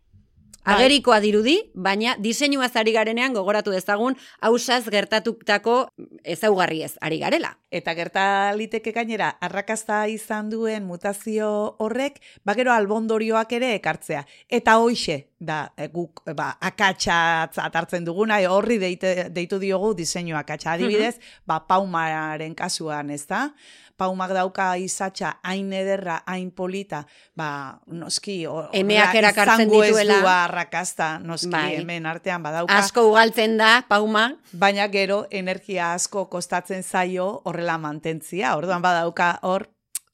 Bai. 0.66 0.74
Agerikoa 0.76 1.20
dirudi, 1.22 1.60
baina 1.76 2.16
diseinua 2.18 2.70
ari 2.74 2.92
garenean 2.92 3.34
gogoratu 3.34 3.70
dezagun 3.72 4.16
hausaz 4.42 4.90
gertatutako 4.90 5.90
ezaugarriez 6.24 6.96
ari 7.02 7.20
garela. 7.20 7.58
Eta 7.70 7.94
gerta 7.94 8.54
liteke 8.56 8.92
gainera, 8.92 9.30
arrakasta 9.42 10.08
izan 10.08 10.50
duen 10.50 10.86
mutazio 10.88 11.76
horrek, 11.78 12.20
bagero 12.44 12.72
albondorioak 12.74 13.52
ere 13.54 13.76
ekartzea. 13.76 14.26
Eta 14.50 14.78
hoixe, 14.80 15.30
da, 15.40 15.72
e, 15.78 15.88
guk, 15.94 16.24
e, 16.26 16.34
ba, 16.34 16.58
akatsatzat 16.62 17.76
hartzen 17.76 18.06
duguna, 18.06 18.42
e, 18.42 18.48
horri 18.48 18.78
deite, 18.82 19.30
deitu 19.30 19.60
diogu 19.60 19.94
diseinu 19.94 20.38
akatsa. 20.40 20.74
Adibidez, 20.74 21.20
ba, 21.46 21.60
paumaren 21.68 22.56
kasuan, 22.56 23.10
ez 23.12 23.26
da? 23.28 23.52
Paumak 23.96 24.34
dauka 24.36 24.74
izatxa 24.76 25.38
hain 25.48 25.70
ederra, 25.72 26.18
hain 26.28 26.50
polita, 26.52 27.06
ba, 27.36 27.80
noski, 27.88 28.42
o- 28.48 28.66
Emeak 28.76 29.14
erakartzen 29.16 29.70
dituela. 29.88 30.18
Arrakasta, 30.56 31.20
noski, 31.20 31.52
Bai. 31.52 31.76
hemen 31.82 32.06
artean 32.08 32.44
badauka. 32.44 32.78
Asko 32.80 33.04
ugaltzen 33.12 33.58
da, 33.60 33.84
pauma, 33.88 34.30
Baina 34.56 34.88
gero 34.88 35.26
energia 35.32 35.94
asko 35.94 36.28
kostatzen 36.32 36.84
zaio 36.84 37.42
horrela 37.46 37.78
mantentzia. 37.78 38.56
Orduan 38.58 38.82
badauka 38.82 39.40
hor, 39.44 39.68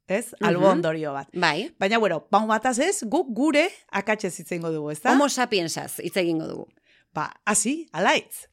ez? 0.08 0.34
Mhm. 0.34 0.48
Albo 0.48 0.68
ondorio 0.70 1.14
bat. 1.14 1.30
bai. 1.34 1.72
Baina, 1.80 2.00
bueno, 2.00 2.26
pau 2.30 2.46
bataz 2.48 2.80
ez, 2.80 3.04
guk 3.04 3.28
gure 3.36 3.70
akatxez 3.92 4.40
itzengo 4.40 4.72
dugu, 4.72 4.92
ez 4.92 5.02
da? 5.02 5.14
Homo 5.14 5.30
sapiensaz 5.30 6.00
hitz 6.00 6.18
egingo 6.18 6.48
dugu. 6.48 6.68
Ba, 7.14 7.30
hasi, 7.46 7.88
alaitz. 7.92 8.48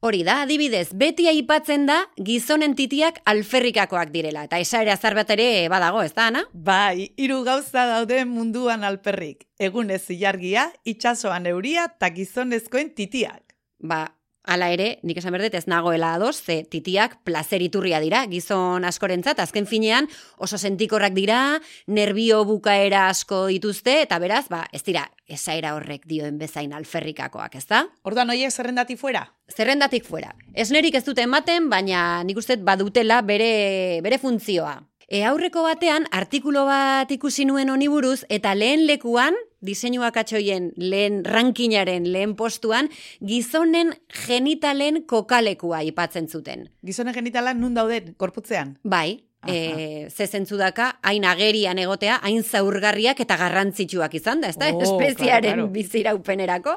Hori 0.00 0.22
da, 0.24 0.38
adibidez, 0.46 0.94
beti 0.96 1.26
aipatzen 1.28 1.82
da 1.84 1.98
gizonen 2.24 2.72
titiak 2.72 3.18
alferrikakoak 3.28 4.08
direla. 4.14 4.46
Eta 4.48 4.56
esaere 4.62 4.94
azar 4.94 5.12
bat 5.18 5.28
ere 5.34 5.68
badago, 5.68 6.00
ez 6.00 6.14
da, 6.16 6.30
Ana? 6.30 6.40
Bai, 6.54 7.10
hiru 7.20 7.42
gauza 7.44 7.84
daude 7.90 8.22
munduan 8.24 8.86
alperrik. 8.88 9.44
Egunez 9.60 10.06
ilargia, 10.14 10.70
itsasoan 10.88 11.50
euria 11.52 11.84
eta 11.90 12.08
gizonezkoen 12.16 12.94
titiak. 12.96 13.44
Ba, 13.84 14.06
hala 14.44 14.70
ere, 14.72 14.98
nik 15.06 15.18
esan 15.20 15.34
berdet 15.34 15.54
ez 15.58 15.66
nagoela 15.68 16.14
ados, 16.16 16.40
ze 16.40 16.62
titiak 16.64 17.18
plazer 17.24 17.62
iturria 17.62 18.00
dira, 18.00 18.24
gizon 18.30 18.84
askorentzat, 18.88 19.40
azken 19.42 19.66
finean 19.66 20.08
oso 20.38 20.58
sentikorrak 20.58 21.14
dira, 21.14 21.60
nervio 21.86 22.44
bukaera 22.48 23.08
asko 23.08 23.46
dituzte, 23.52 24.00
eta 24.06 24.18
beraz, 24.18 24.46
ba, 24.48 24.64
ez 24.72 24.82
dira, 24.86 25.06
esaera 25.28 25.74
horrek 25.76 26.06
dioen 26.10 26.38
bezain 26.38 26.72
alferrikakoak, 26.72 27.56
ez 27.60 27.66
da? 27.70 27.84
Orduan 28.04 28.32
horiek 28.32 28.50
zerrendati 28.52 28.96
fuera? 28.96 29.26
Zerrendatik 29.50 30.06
fuera. 30.06 30.34
Esnerik 30.54 30.94
ez 30.94 31.04
dute 31.04 31.26
ematen, 31.26 31.68
baina 31.70 32.22
nik 32.24 32.38
uste 32.40 32.56
badutela 32.56 33.20
bere, 33.22 34.00
bere 34.02 34.18
funtzioa. 34.18 34.78
E 35.10 35.24
aurreko 35.26 35.64
batean, 35.66 36.04
artikulu 36.14 36.60
bat 36.68 37.10
ikusi 37.10 37.42
nuen 37.42 37.72
honi 37.72 37.88
buruz, 37.90 38.20
eta 38.30 38.52
lehen 38.54 38.84
lekuan, 38.86 39.34
diseinuak 39.58 40.20
atxoien 40.22 40.68
lehen 40.78 41.24
rankinaren 41.26 42.06
lehen 42.14 42.36
postuan, 42.38 42.86
gizonen 43.18 43.90
genitalen 44.14 45.00
kokalekua 45.10 45.80
aipatzen 45.82 46.28
zuten. 46.30 46.68
Gizonen 46.86 47.16
genitala 47.16 47.56
nun 47.58 47.74
dauden, 47.74 48.12
korputzean? 48.22 48.76
Bai, 48.86 49.24
e, 49.50 50.06
ze 50.14 50.28
zentzu 50.28 50.60
daka, 50.62 50.92
hain 51.02 51.26
agerian 51.26 51.82
egotea, 51.82 52.20
hain 52.22 52.46
zaurgarriak 52.46 53.24
eta 53.26 53.40
garrantzitsuak 53.42 54.14
izan 54.14 54.46
da, 54.46 54.54
ez 54.54 54.60
da? 54.62 54.70
Oh, 54.70 54.86
Espeziaren 54.86 55.42
claro, 55.42 55.66
claro. 55.66 55.74
biziraupenerako. 55.74 56.76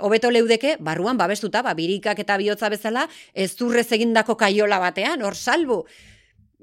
Hobeto 0.00 0.32
leudeke, 0.32 0.78
barruan 0.80 1.20
babestuta, 1.20 1.60
ba, 1.60 1.76
birikak 1.76 2.24
eta 2.24 2.40
bihotza 2.40 2.72
bezala, 2.72 3.10
ez 3.34 3.52
egindako 3.60 4.40
kaiola 4.40 4.80
batean, 4.80 5.20
hor 5.20 5.36
salbu. 5.36 5.82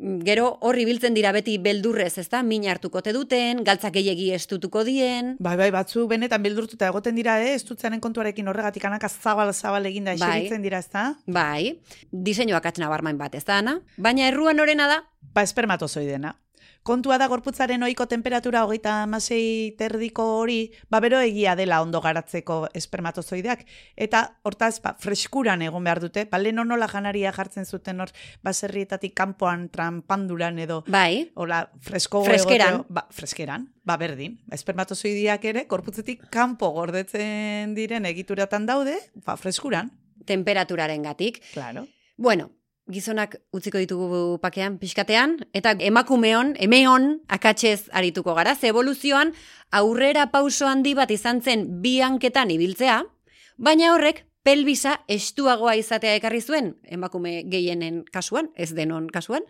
Mm, 0.02 0.24
Gero 0.26 0.48
horri 0.66 0.84
biltzen 0.90 1.14
dira 1.14 1.32
beti 1.36 1.60
beldurrez, 1.62 2.18
ezta? 2.18 2.42
Min 2.44 2.66
hartuko 2.70 3.04
te 3.06 3.14
duten, 3.14 3.62
galtzak 3.64 3.94
gehiegi 3.94 4.32
estutuko 4.34 4.84
dien. 4.88 5.36
Bai, 5.40 5.56
bai, 5.60 5.70
batzu 5.72 6.08
benetan 6.10 6.42
beldurtuta 6.42 6.90
egoten 6.90 7.16
dira, 7.16 7.38
eh? 7.44 7.54
Ez 7.54 7.64
dutzaren 7.70 8.02
kontuarekin 8.02 8.50
horregatik 8.50 8.86
anaka 8.90 9.10
zabal-zabal 9.10 9.86
eginda 9.86 10.16
Bai. 10.18 10.30
eseritzen 10.42 10.66
dira, 10.66 10.82
ez 10.82 10.90
da? 10.90 11.06
Bai, 11.28 11.78
diseinuak 12.12 12.66
atzena 12.66 12.90
barmain 12.90 13.18
bat, 13.22 13.36
ez 13.38 13.46
da, 13.46 13.62
Ana? 13.62 13.78
Baina 13.98 14.28
erruan 14.28 14.60
orena 14.60 14.88
da, 14.90 15.04
Ba, 15.34 15.44
espermatozoidena. 15.46 16.34
Kontua 16.84 17.18
da 17.18 17.28
gorputzaren 17.28 17.84
ohiko 17.84 18.08
temperatura 18.08 18.64
hogeita 18.66 19.04
amasei 19.04 19.76
terdiko 19.78 20.24
hori, 20.40 20.72
ba, 20.90 21.00
bero 21.00 21.20
egia 21.20 21.56
dela 21.56 21.82
ondo 21.82 22.02
garatzeko 22.02 22.68
espermatozoideak. 22.74 23.66
Eta 23.96 24.38
hortaz, 24.44 24.80
ba, 24.82 24.96
freskuran 25.00 25.62
egon 25.62 25.84
behar 25.84 26.00
dute, 26.00 26.26
ba, 26.32 26.38
lehen 26.42 26.56
nola 26.56 26.88
janaria 26.88 27.32
jartzen 27.32 27.66
zuten 27.66 28.00
hor, 28.02 28.12
baserrietatik 28.44 29.14
kanpoan 29.16 29.70
trampanduran 29.70 30.60
edo, 30.60 30.84
bai, 30.88 31.32
Hola, 31.36 31.70
fresko 31.80 32.24
Freskeran. 32.26 32.82
egoteo- 32.82 32.86
ba, 32.90 33.08
freskeran, 33.12 33.70
ba, 33.84 33.98
berdin. 33.98 34.40
Espermatozoidiak 34.52 35.46
ere, 35.46 35.68
korputzetik 35.68 36.28
kanpo 36.30 36.70
gordetzen 36.72 37.76
diren 37.76 38.06
egituratan 38.06 38.66
daude, 38.66 38.98
ba, 39.26 39.38
freskuran. 39.38 39.92
temperaturaren 40.26 41.02
gatik. 41.02 41.42
Claro. 41.54 41.88
Bueno, 42.16 42.52
gizonak 42.92 43.38
utziko 43.56 43.80
ditugu 43.82 44.38
pakean, 44.44 44.78
pixkatean, 44.82 45.38
eta 45.58 45.74
emakumeon, 45.80 46.56
emeon, 46.60 47.22
akatsez 47.28 47.90
arituko 47.92 48.36
gara, 48.38 48.56
ze 48.56 48.70
evoluzioan 48.70 49.34
aurrera 49.72 50.28
pauso 50.32 50.68
handi 50.68 50.94
bat 50.94 51.12
izan 51.12 51.42
zen 51.42 51.66
bi 51.82 52.00
hanketan 52.02 52.52
ibiltzea, 52.52 53.02
baina 53.58 53.94
horrek 53.94 54.26
pelbisa 54.44 54.98
estuagoa 55.12 55.76
izatea 55.78 56.16
ekarri 56.18 56.42
zuen, 56.42 56.74
emakume 56.90 57.44
gehienen 57.50 58.02
kasuan, 58.12 58.50
ez 58.56 58.72
denon 58.76 59.08
kasuan. 59.14 59.46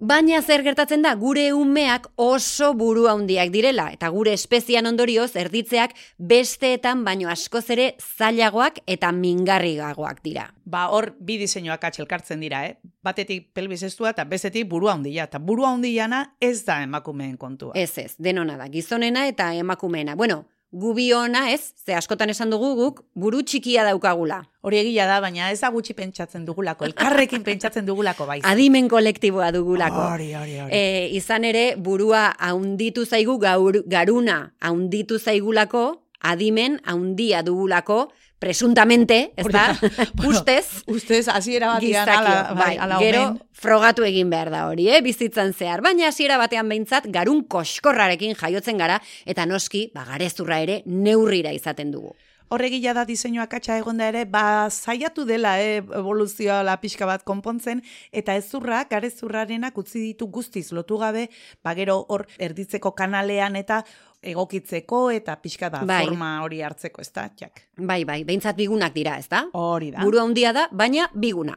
Baina 0.00 0.40
zer 0.42 0.64
gertatzen 0.66 1.04
da, 1.04 1.14
gure 1.16 1.46
umeak 1.56 2.10
oso 2.20 2.72
buru 2.74 3.06
handiak 3.08 3.52
direla, 3.54 3.88
eta 3.94 4.10
gure 4.12 4.34
espezian 4.36 4.86
ondorioz 4.90 5.30
erditzeak 5.40 5.94
besteetan 6.18 7.04
baino 7.04 7.30
askoz 7.32 7.64
ere 7.70 7.94
zailagoak 8.00 8.82
eta 8.86 9.12
mingarrigagoak 9.12 10.20
dira. 10.24 10.48
Ba, 10.64 10.88
hor 10.92 11.12
bi 11.20 11.38
diseinuak 11.40 11.84
atxelkartzen 11.84 12.40
dira, 12.40 12.64
eh? 12.66 12.76
Batetik 13.04 13.50
pelbis 13.54 13.82
estua 13.84 14.14
eta 14.14 14.24
bestetik 14.28 14.68
burua 14.68 14.94
handia. 14.96 15.28
Eta 15.28 15.38
burua 15.38 15.74
handiana 15.74 16.24
ez 16.40 16.64
da 16.64 16.80
emakumeen 16.82 17.36
kontua. 17.36 17.72
Ez 17.76 17.98
ez, 17.98 18.14
denona 18.18 18.56
da, 18.60 18.68
gizonena 18.72 19.26
eta 19.28 19.52
emakumeena. 19.54 20.16
Bueno, 20.16 20.44
gubiona 20.74 21.52
ez, 21.52 21.72
ze 21.86 21.94
askotan 21.94 22.32
esan 22.32 22.50
dugu 22.50 22.72
guk, 22.74 23.04
buru 23.14 23.42
txikia 23.46 23.84
daukagula. 23.86 24.40
Hori 24.66 24.80
egia 24.80 25.06
da, 25.06 25.20
baina 25.22 25.52
ez 25.52 25.60
da 25.60 25.70
gutxi 25.70 25.94
pentsatzen 25.94 26.44
dugulako, 26.48 26.88
elkarrekin 26.88 27.44
pentsatzen 27.46 27.86
dugulako 27.86 28.26
bai. 28.26 28.40
Adimen 28.50 28.88
kolektiboa 28.90 29.52
dugulako. 29.54 30.02
Hori, 30.14 30.32
hori, 30.34 30.58
hori. 30.64 30.74
E, 30.74 31.10
izan 31.20 31.46
ere, 31.46 31.64
burua 31.76 32.26
haunditu 32.48 33.06
zaigu 33.06 33.38
gaur, 33.38 33.84
garuna 33.86 34.38
haunditu 34.60 35.20
zaigulako, 35.20 35.84
adimen 36.24 36.80
haundia 36.88 37.44
dugulako, 37.46 38.08
presuntamente, 38.44 39.32
ez 39.36 39.46
da, 39.48 39.64
Bueno, 40.14 40.36
ustez, 40.36 40.82
Ustez, 40.86 41.28
hasiera 41.28 41.70
batean 41.72 42.04
gizakio, 42.04 42.18
ala, 42.20 42.42
bai, 42.52 42.66
bai, 42.66 42.74
ala 42.84 42.98
gero 43.00 43.22
omen. 43.30 43.38
frogatu 43.56 44.04
egin 44.04 44.28
behar 44.28 44.50
da 44.52 44.66
hori, 44.68 44.90
eh, 44.92 45.00
bizitzan 45.04 45.54
zehar. 45.56 45.80
Baina 45.84 46.10
hasiera 46.10 46.36
batean 46.40 46.68
behintzat, 46.68 47.08
garun 47.14 47.40
koskorrarekin 47.48 48.36
jaiotzen 48.36 48.84
gara, 48.84 49.00
eta 49.24 49.48
noski, 49.48 49.86
ba, 49.96 50.04
garezurra 50.12 50.60
ere 50.66 50.82
neurrira 50.84 51.56
izaten 51.56 51.94
dugu. 51.94 52.12
Horregila 52.52 52.92
da 52.92 53.06
diseinua 53.08 53.46
katxa 53.48 53.78
egonda 53.80 54.10
ere, 54.12 54.26
ba, 54.28 54.68
saiatu 54.68 55.24
dela 55.24 55.56
eh, 55.64 55.80
evoluzioa 55.80 56.60
la 56.68 56.76
pixka 56.82 57.08
bat 57.08 57.24
konpontzen, 57.24 57.80
eta 58.12 58.36
ezurra, 58.36 58.84
garezurrarenak 58.90 59.78
utzi 59.80 60.02
ditu 60.10 60.28
guztiz 60.28 60.68
lotu 60.76 61.00
gabe, 61.00 61.30
ba, 61.64 61.72
gero 61.74 62.02
hor 62.12 62.26
erditzeko 62.36 62.92
kanalean 62.92 63.56
eta 63.56 63.80
egokitzeko 64.24 65.08
eta 65.14 65.36
pixka 65.42 65.70
da 65.70 65.84
Bai. 65.86 66.04
forma 66.06 66.30
hori 66.44 66.62
hartzeko, 66.64 67.02
ez 67.04 67.12
da, 67.12 67.28
txak. 67.28 67.62
Bai, 67.78 68.02
bai, 68.08 68.22
behintzat 68.24 68.56
bigunak 68.56 68.94
dira, 68.94 69.18
ez 69.18 69.28
da? 69.28 69.44
Hori 69.52 69.90
da. 69.94 70.02
Buru 70.04 70.20
handia 70.22 70.52
da, 70.56 70.68
baina 70.72 71.08
biguna. 71.14 71.56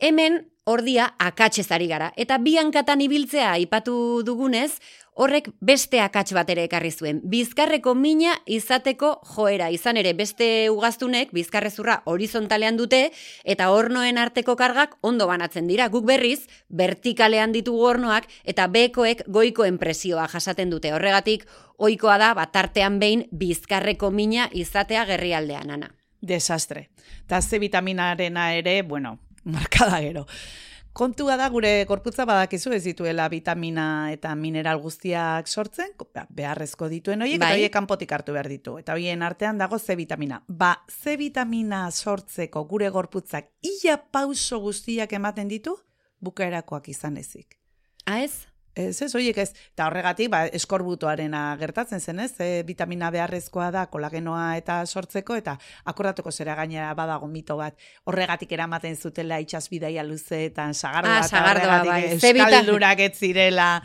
Hemen 0.00 0.40
ordia 0.70 1.10
akatsezari 1.18 1.88
gara, 1.90 2.12
eta 2.16 2.38
bi 2.38 2.56
hankatan 2.60 3.00
ibiltzea 3.04 3.52
aipatu 3.58 4.22
dugunez, 4.24 4.78
horrek 5.20 5.50
beste 5.60 6.00
akats 6.00 6.32
bat 6.32 6.48
ere 6.52 6.64
ekarri 6.64 6.90
zuen. 6.90 7.20
Bizkarreko 7.28 7.92
mina 7.94 8.32
izateko 8.48 9.12
joera, 9.34 9.68
izan 9.70 10.00
ere 10.00 10.14
beste 10.16 10.48
ugaztunek 10.72 11.34
bizkarrezurra 11.36 11.98
horizontalean 12.08 12.78
dute, 12.80 13.02
eta 13.44 13.68
hornoen 13.74 14.18
arteko 14.18 14.56
kargak 14.56 14.96
ondo 15.04 15.28
banatzen 15.28 15.68
dira. 15.68 15.90
Guk 15.92 16.06
berriz, 16.08 16.46
vertikalean 16.72 17.52
ditugu 17.52 17.84
hornoak, 17.90 18.30
eta 18.48 18.66
bekoek 18.72 19.26
goikoen 19.28 19.76
presioa 19.82 20.26
jasaten 20.32 20.72
dute. 20.72 20.94
Horregatik, 20.96 21.44
ohikoa 21.78 22.16
da, 22.22 22.32
batartean 22.38 22.98
behin 23.02 23.26
bizkarreko 23.30 24.10
mina 24.10 24.48
izatea 24.56 25.04
gerrialdean, 25.12 25.76
ana. 25.76 25.92
Desastre. 26.20 26.88
Eta 27.26 27.40
C 27.40 27.60
vitaminarena 27.60 28.54
ere, 28.56 28.80
bueno, 28.82 29.18
markada 29.44 30.00
gero. 30.00 30.26
Kontua 30.92 31.36
da 31.38 31.46
gure 31.48 31.84
gorputza 31.86 32.24
badakizu 32.26 32.72
ez 32.74 32.82
dituela 32.82 33.28
vitamina 33.30 34.10
eta 34.10 34.34
mineral 34.34 34.80
guztiak 34.82 35.46
sortzen, 35.46 35.92
ba, 36.14 36.26
beharrezko 36.28 36.88
dituen 36.90 37.22
horiek, 37.22 37.38
Bai. 37.38 37.46
eta 37.46 37.58
horiek 37.58 37.72
kanpotik 37.72 38.12
hartu 38.12 38.34
behar 38.34 38.48
ditu. 38.50 38.76
Eta 38.82 38.96
horien 38.98 39.22
artean 39.22 39.58
dago 39.58 39.78
C 39.78 39.94
vitamina. 39.96 40.42
Ba, 40.48 40.72
C 40.88 41.16
vitamina 41.16 41.84
sortzeko 41.90 42.64
gure 42.66 42.90
gorputzak 42.90 43.52
ia 43.62 43.96
pauso 44.10 44.58
guztiak 44.58 45.12
ematen 45.12 45.48
ditu, 45.48 45.76
bukaerakoak 46.20 46.88
izan 46.88 47.16
ezik. 47.16 47.56
Ah, 48.06 48.26
ez? 48.74 49.02
Ez, 49.02 49.14
horiek 49.14 49.38
ez. 49.38 49.50
Eta 49.74 49.86
horregatik, 49.88 50.30
ba, 50.30 50.44
eskorbutoarena 50.46 51.56
gertatzen 51.60 52.00
zen, 52.00 52.20
ez? 52.20 52.32
E, 52.40 52.62
vitamina 52.66 53.10
beharrezkoa 53.10 53.70
da 53.74 53.86
kolagenoa 53.90 54.56
eta 54.58 54.80
sortzeko, 54.86 55.36
eta 55.38 55.56
akordatuko 55.84 56.30
zera 56.30 56.54
gainera 56.58 56.92
badago 56.94 57.28
mito 57.28 57.56
bat. 57.56 57.76
Horregatik 58.04 58.52
eramaten 58.52 58.96
zutela 58.96 59.40
itxasbidaia 59.40 60.04
luzeetan, 60.04 60.74
sagardoa, 60.74 61.18
Ah, 61.20 61.26
eta 61.26 61.28
sagardoa, 61.28 61.80
horregatik 61.80 61.90
bai. 61.90 63.04
Ez 63.10 63.18
zirela. 63.18 63.82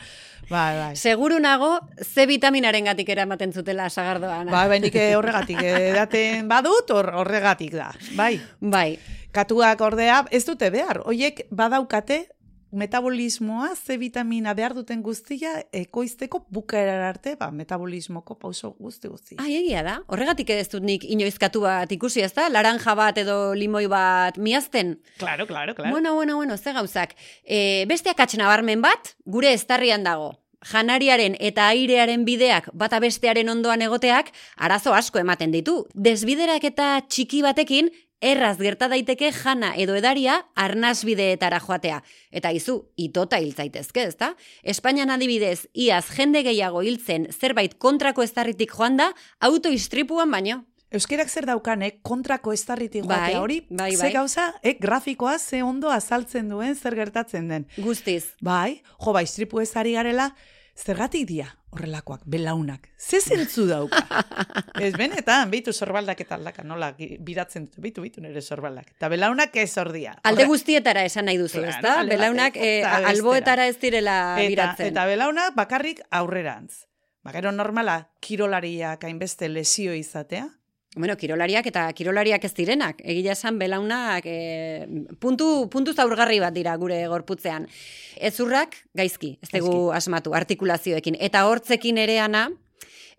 Bai, 0.50 0.78
bai. 0.78 0.96
Seguru 0.96 1.40
nago, 1.42 1.80
C 2.04 2.28
vitaminaren 2.30 2.86
gatik 2.86 3.10
eramaten 3.10 3.52
zutela 3.54 3.90
sagardoan. 3.90 4.52
Bai, 4.52 4.68
bai, 4.70 4.80
nik 4.80 4.96
horregatik 5.18 5.62
edaten 5.62 6.48
badut, 6.48 6.92
hor, 6.94 7.10
horregatik 7.24 7.74
da. 7.74 7.92
Bai, 8.16 8.40
Bai, 8.60 9.00
katuak 9.34 9.82
ordea 9.82 10.24
ez 10.32 10.46
dute 10.46 10.70
behar. 10.70 11.02
Hoiek 11.06 11.48
badaukate 11.50 12.28
metabolismoa, 12.72 13.74
C 13.76 13.98
vitamina 13.98 14.54
behar 14.54 14.74
duten 14.76 15.02
guztia, 15.04 15.54
ekoizteko 15.74 16.46
bukaerar 16.54 17.02
arte, 17.08 17.36
ba, 17.40 17.50
metabolismoko 17.52 18.38
pauso 18.40 18.76
guzti 18.80 19.08
guzti. 19.08 19.36
ai 19.40 19.56
egia 19.56 19.84
da. 19.84 19.98
Horregatik 20.08 20.50
ez 20.50 20.70
dut 20.70 20.84
nik 20.84 21.04
inoizkatu 21.04 21.62
bat 21.62 21.92
ikusi, 21.92 22.22
ez 22.22 22.34
da? 22.34 22.50
Laranja 22.50 22.96
bat 22.96 23.18
edo 23.18 23.54
limoi 23.54 23.88
bat 23.88 24.38
miazten. 24.38 24.98
Claro, 25.18 25.48
claro, 25.48 25.76
claro. 25.76 25.92
Bueno, 25.92 26.16
bueno, 26.16 26.36
bueno, 26.36 26.58
ze 26.58 26.74
gauzak. 26.74 27.16
E, 27.44 27.86
beste 27.88 28.10
akatsen 28.10 28.40
nabarmen 28.44 28.82
bat, 28.82 29.16
gure 29.26 29.54
estarrian 29.54 30.04
dago. 30.04 30.34
Janariaren 30.66 31.36
eta 31.40 31.68
airearen 31.70 32.24
bideak 32.26 32.72
bata 32.74 33.00
bestearen 33.00 33.50
ondoan 33.52 33.84
egoteak 33.86 34.32
arazo 34.58 34.96
asko 34.98 35.20
ematen 35.22 35.52
ditu. 35.54 35.84
Desbiderak 35.94 36.64
eta 36.64 37.02
txiki 37.06 37.44
batekin 37.46 37.92
erraz 38.26 38.58
gerta 38.58 38.88
daiteke 38.90 39.30
jana 39.36 39.74
edo 39.78 39.96
edaria 39.98 40.40
arnasbideetara 40.58 41.60
joatea. 41.62 42.02
Eta 42.34 42.52
izu, 42.56 42.80
itota 42.98 43.38
hiltzaitezke, 43.42 44.08
ezta? 44.10 44.32
Espainian 44.64 45.14
adibidez, 45.14 45.68
iaz 45.74 46.06
jende 46.16 46.42
gehiago 46.48 46.82
hiltzen 46.82 47.30
zerbait 47.32 47.78
kontrako 47.78 48.26
estarritik 48.26 48.74
joan 48.74 48.98
da, 48.98 49.12
autoistripuan 49.46 50.32
baino. 50.34 50.64
Euskerak 50.96 51.30
zer 51.30 51.46
daukanek 51.50 52.00
kontrako 52.06 52.54
estarritik 52.56 53.06
Bai, 53.06 53.18
joatea 53.18 53.42
hori, 53.44 53.60
bai, 53.70 53.92
ze 53.96 54.04
bai. 54.04 54.12
gauza, 54.14 54.48
eh, 54.64 54.78
grafikoa 54.80 55.38
ze 55.40 55.62
ondo 55.64 55.90
azaltzen 55.92 56.50
duen 56.50 56.76
zer 56.76 56.96
gertatzen 56.96 57.50
den. 57.50 57.68
Guztiz. 57.78 58.34
Bai, 58.42 58.82
jo, 59.02 59.14
bai, 59.14 59.26
istripu 59.28 59.60
ez 59.60 59.76
ari 59.76 59.94
garela, 59.98 60.32
zergatik 60.76 61.28
dia 61.28 61.52
horrelakoak, 61.76 62.22
belaunak. 62.26 62.88
Ze 62.98 63.20
zentzu 63.22 63.66
dauka? 63.70 64.02
ez 64.86 64.94
benetan, 64.98 65.52
bitu 65.52 65.74
sorbaldak 65.76 66.22
eta 66.26 66.36
aldaka, 66.40 66.64
nola 66.64 66.94
biratzen 66.98 67.68
dut, 67.68 67.78
bitu, 67.84 68.02
bitu 68.06 68.24
nire 68.24 68.42
sorbaldak. 68.42 68.90
Eta 68.96 69.10
belaunak 69.12 69.56
ez 69.62 69.78
ordia. 69.82 70.16
Alde 70.24 70.48
guztietara 70.50 71.04
esan 71.06 71.26
nahi 71.30 71.38
duzu, 71.38 71.60
Claro, 71.62 71.76
ezta? 71.76 72.00
alde 72.02 72.16
Belaunak 72.16 72.54
bestera. 72.58 72.98
alboetara 73.12 73.68
ez 73.68 73.78
direla 73.80 74.18
eta, 74.40 74.48
biratzen. 74.50 74.88
eta 74.94 75.06
belaunak 75.06 75.56
bakarrik 75.56 76.02
aurrerantz. 76.10 76.86
Ba, 77.26 77.32
gero 77.34 77.52
normala, 77.52 78.10
kirolariak 78.22 79.04
hainbeste 79.04 79.50
lesio 79.50 79.94
izatea, 79.98 80.48
Bueno, 80.96 81.18
kirolariak 81.20 81.66
eta 81.68 81.90
kirolariak 81.92 82.46
ez 82.48 82.54
direnak. 82.56 83.02
Egia 83.04 83.34
esan 83.36 83.58
belaunak 83.60 84.24
e, 84.32 84.88
puntu, 85.20 85.68
puntu 85.72 85.92
zaurgarri 85.92 86.40
bat 86.40 86.56
dira 86.56 86.76
gure 86.80 87.02
gorputzean. 87.12 87.68
Ezurrak 88.16 88.78
gaizki, 88.96 89.34
ez 89.44 89.52
dugu 89.52 89.92
asmatu, 89.92 90.32
artikulazioekin. 90.40 91.18
Eta 91.20 91.44
hortzekin 91.50 92.00
ere 92.00 92.22
ana, 92.24 92.48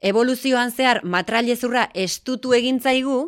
evoluzioan 0.01 0.73
zehar 0.73 1.03
matrailezurra 1.05 1.91
estutu 1.93 2.57
egin 2.57 2.81
zaigu, 2.81 3.19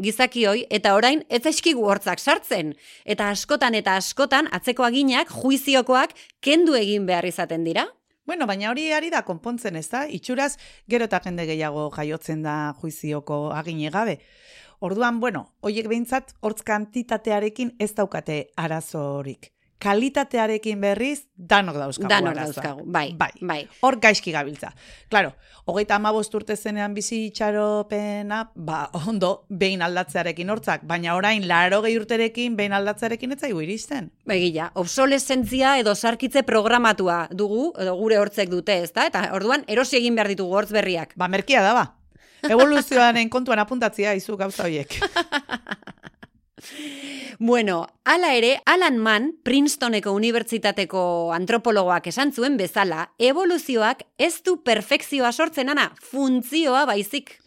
gizakioi, 0.00 0.64
eta 0.72 0.94
orain 0.96 1.20
ez 1.28 1.42
zaizkigu 1.44 1.84
hortzak 1.84 2.24
sartzen. 2.24 2.72
Eta 3.04 3.28
askotan 3.28 3.76
eta 3.76 4.00
askotan 4.00 4.48
atzeko 4.50 4.88
aginak, 4.88 5.28
juiziokoak, 5.28 6.16
kendu 6.40 6.72
egin 6.78 7.04
behar 7.04 7.28
izaten 7.28 7.68
dira. 7.68 7.90
Bueno, 8.30 8.46
baina 8.46 8.68
hori 8.70 8.84
ari 8.94 9.08
da 9.10 9.24
konpontzen, 9.26 9.74
ez 9.74 9.88
da? 9.90 10.04
Itxuraz, 10.06 10.52
gero 10.86 11.08
eta 11.08 11.18
jende 11.24 11.48
gehiago 11.48 11.88
jaiotzen 11.96 12.44
da 12.44 12.52
juizioko 12.78 13.38
agine 13.50 13.90
gabe. 13.90 14.20
Orduan, 14.86 15.18
bueno, 15.18 15.48
hoiek 15.66 15.88
behintzat, 15.90 16.36
hortz 16.38 16.62
kantitatearekin 16.68 17.74
ez 17.82 17.90
daukate 17.98 18.44
arazorik. 18.54 19.50
Kalitatearekin 19.80 20.80
berriz, 20.80 21.22
danok 21.34 21.78
dauzkagu 21.80 22.10
Danok 22.10 22.34
dauzkagu, 22.36 22.82
bai, 22.84 23.14
bai. 23.16 23.30
bai. 23.40 23.60
Hor 23.80 23.96
gaizki 24.02 24.32
gabiltza. 24.34 24.74
Claro, 25.08 25.30
hogeita 25.64 25.96
amabost 25.96 26.34
urte 26.36 26.56
zenean 26.56 26.92
bizi 26.92 27.22
itxaropena, 27.30 28.42
ba, 28.54 28.82
ondo, 29.08 29.30
behin 29.48 29.80
aldatzearekin 29.86 30.52
hortzak, 30.52 30.84
baina 30.90 31.14
orain, 31.16 31.46
laro 31.48 31.80
gehi 31.86 31.96
urterekin, 31.96 32.58
behin 32.58 32.74
aldatzearekin 32.76 33.32
ez 33.32 33.38
zaigu 33.40 33.62
iristen. 33.64 34.10
Egia, 34.28 34.68
obsolesentzia 34.82 35.78
edo 35.80 35.94
sarkitze 35.94 36.42
programatua 36.44 37.22
dugu, 37.32 37.70
edo 37.80 37.96
gure 37.96 38.20
hortzek 38.20 38.52
dute, 38.52 38.82
ezta? 38.84 39.06
Eta 39.08 39.30
orduan 39.32 39.64
erosi 39.66 39.96
egin 39.96 40.18
behar 40.18 40.28
ditugu 40.34 40.60
hortz 40.60 40.74
berriak. 40.76 41.16
Ba, 41.16 41.30
merkia 41.32 41.64
da, 41.64 41.72
ba. 41.78 41.86
Evoluzioaren 42.48 43.32
kontuan 43.32 43.64
apuntatzia 43.64 44.12
izu 44.16 44.36
gauza 44.36 44.68
horiek. 44.68 45.00
Bueno, 47.42 47.86
hala 48.04 48.34
ere, 48.34 48.60
Alan 48.66 48.98
Mann, 48.98 49.30
Princetoneko 49.42 50.12
unibertsitateko 50.12 51.32
antropologoak 51.32 52.10
esan 52.10 52.34
zuen 52.36 52.58
bezala, 52.60 53.06
evoluzioak 53.16 54.02
ez 54.20 54.42
du 54.44 54.58
perfekzioa 54.60 55.30
sortzen 55.32 55.72
ana, 55.72 55.86
funtzioa 56.04 56.82
baizik. 56.90 57.38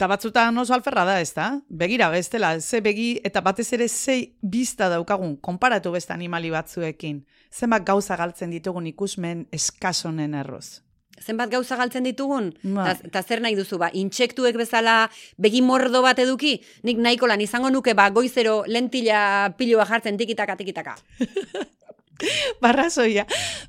Ta 0.00 0.08
batzutan 0.08 0.56
oso 0.56 0.72
alferra 0.72 1.04
da, 1.04 1.18
ez 1.20 1.34
da? 1.36 1.50
Begira, 1.68 2.08
bestela, 2.08 2.54
ze 2.62 2.80
begi, 2.80 3.10
eta 3.28 3.42
batez 3.44 3.66
ere 3.76 3.90
ze 3.92 4.16
bizta 4.40 4.88
daukagun, 4.88 5.36
konparatu 5.36 5.92
beste 5.92 6.16
animali 6.16 6.48
batzuekin. 6.48 7.20
Zenbat 7.52 7.84
gauza 7.84 8.16
galtzen 8.16 8.56
ditugun 8.56 8.88
ikusmen 8.88 9.44
eskasonen 9.52 10.32
erroz. 10.32 10.80
Zenbat 11.22 11.52
gauza 11.52 11.76
galtzen 11.78 12.06
ditugun? 12.08 12.52
Bai. 12.62 12.92
Ta, 12.92 13.10
ta 13.18 13.22
zer 13.22 13.42
nahi 13.44 13.56
duzu, 13.58 13.78
ba, 13.78 13.90
intsektuek 13.94 14.58
bezala 14.58 14.96
begi 15.38 15.62
mordo 15.62 16.02
bat 16.02 16.18
eduki? 16.22 16.56
Nik 16.82 16.98
nahiko 16.98 17.30
lan 17.30 17.40
izango 17.44 17.70
nuke, 17.70 17.94
ba, 17.98 18.10
goizero 18.10 18.62
lentila 18.66 19.52
piloa 19.58 19.86
jartzen 19.88 20.18
tikitaka, 20.20 20.58
tikitaka. 20.58 20.98
Barrazoia, 22.62 23.24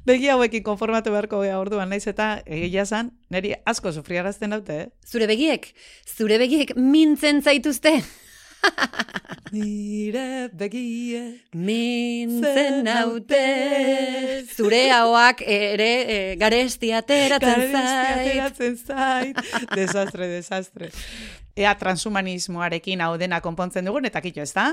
begi 0.05 0.29
hauekin 0.29 0.63
konformatu 0.65 1.13
beharko 1.13 1.41
gea 1.41 1.57
orduan, 1.57 1.89
naiz 1.89 2.05
eta 2.09 2.35
egia 2.45 2.85
zan, 2.85 3.11
niri 3.33 3.55
asko 3.69 3.93
sufriarazten 3.93 4.53
daute, 4.53 4.79
eh? 4.83 4.89
Zure 5.09 5.29
begiek? 5.29 5.71
Zure 6.05 6.37
begiek 6.41 6.75
mintzen 6.77 7.41
zaituzte? 7.41 7.97
Nire 9.53 10.49
begie. 10.53 11.43
Mintzen 11.53 12.81
naute. 12.87 13.43
Zure 14.55 14.81
hauak 14.95 15.43
ere 15.45 15.91
e, 16.09 16.17
garesti 16.41 16.89
ateratzen 16.97 17.69
zait. 17.69 18.15
ateratzen 18.15 18.79
zait. 18.81 19.43
desastre, 19.75 20.31
desastre. 20.31 20.89
Ea 21.53 21.75
transhumanismoarekin 21.77 23.05
hau 23.05 23.13
dena 23.21 23.43
konpontzen 23.45 23.85
dugun, 23.85 24.09
eta 24.09 24.23
kito, 24.25 24.41
ez 24.41 24.55
da? 24.57 24.71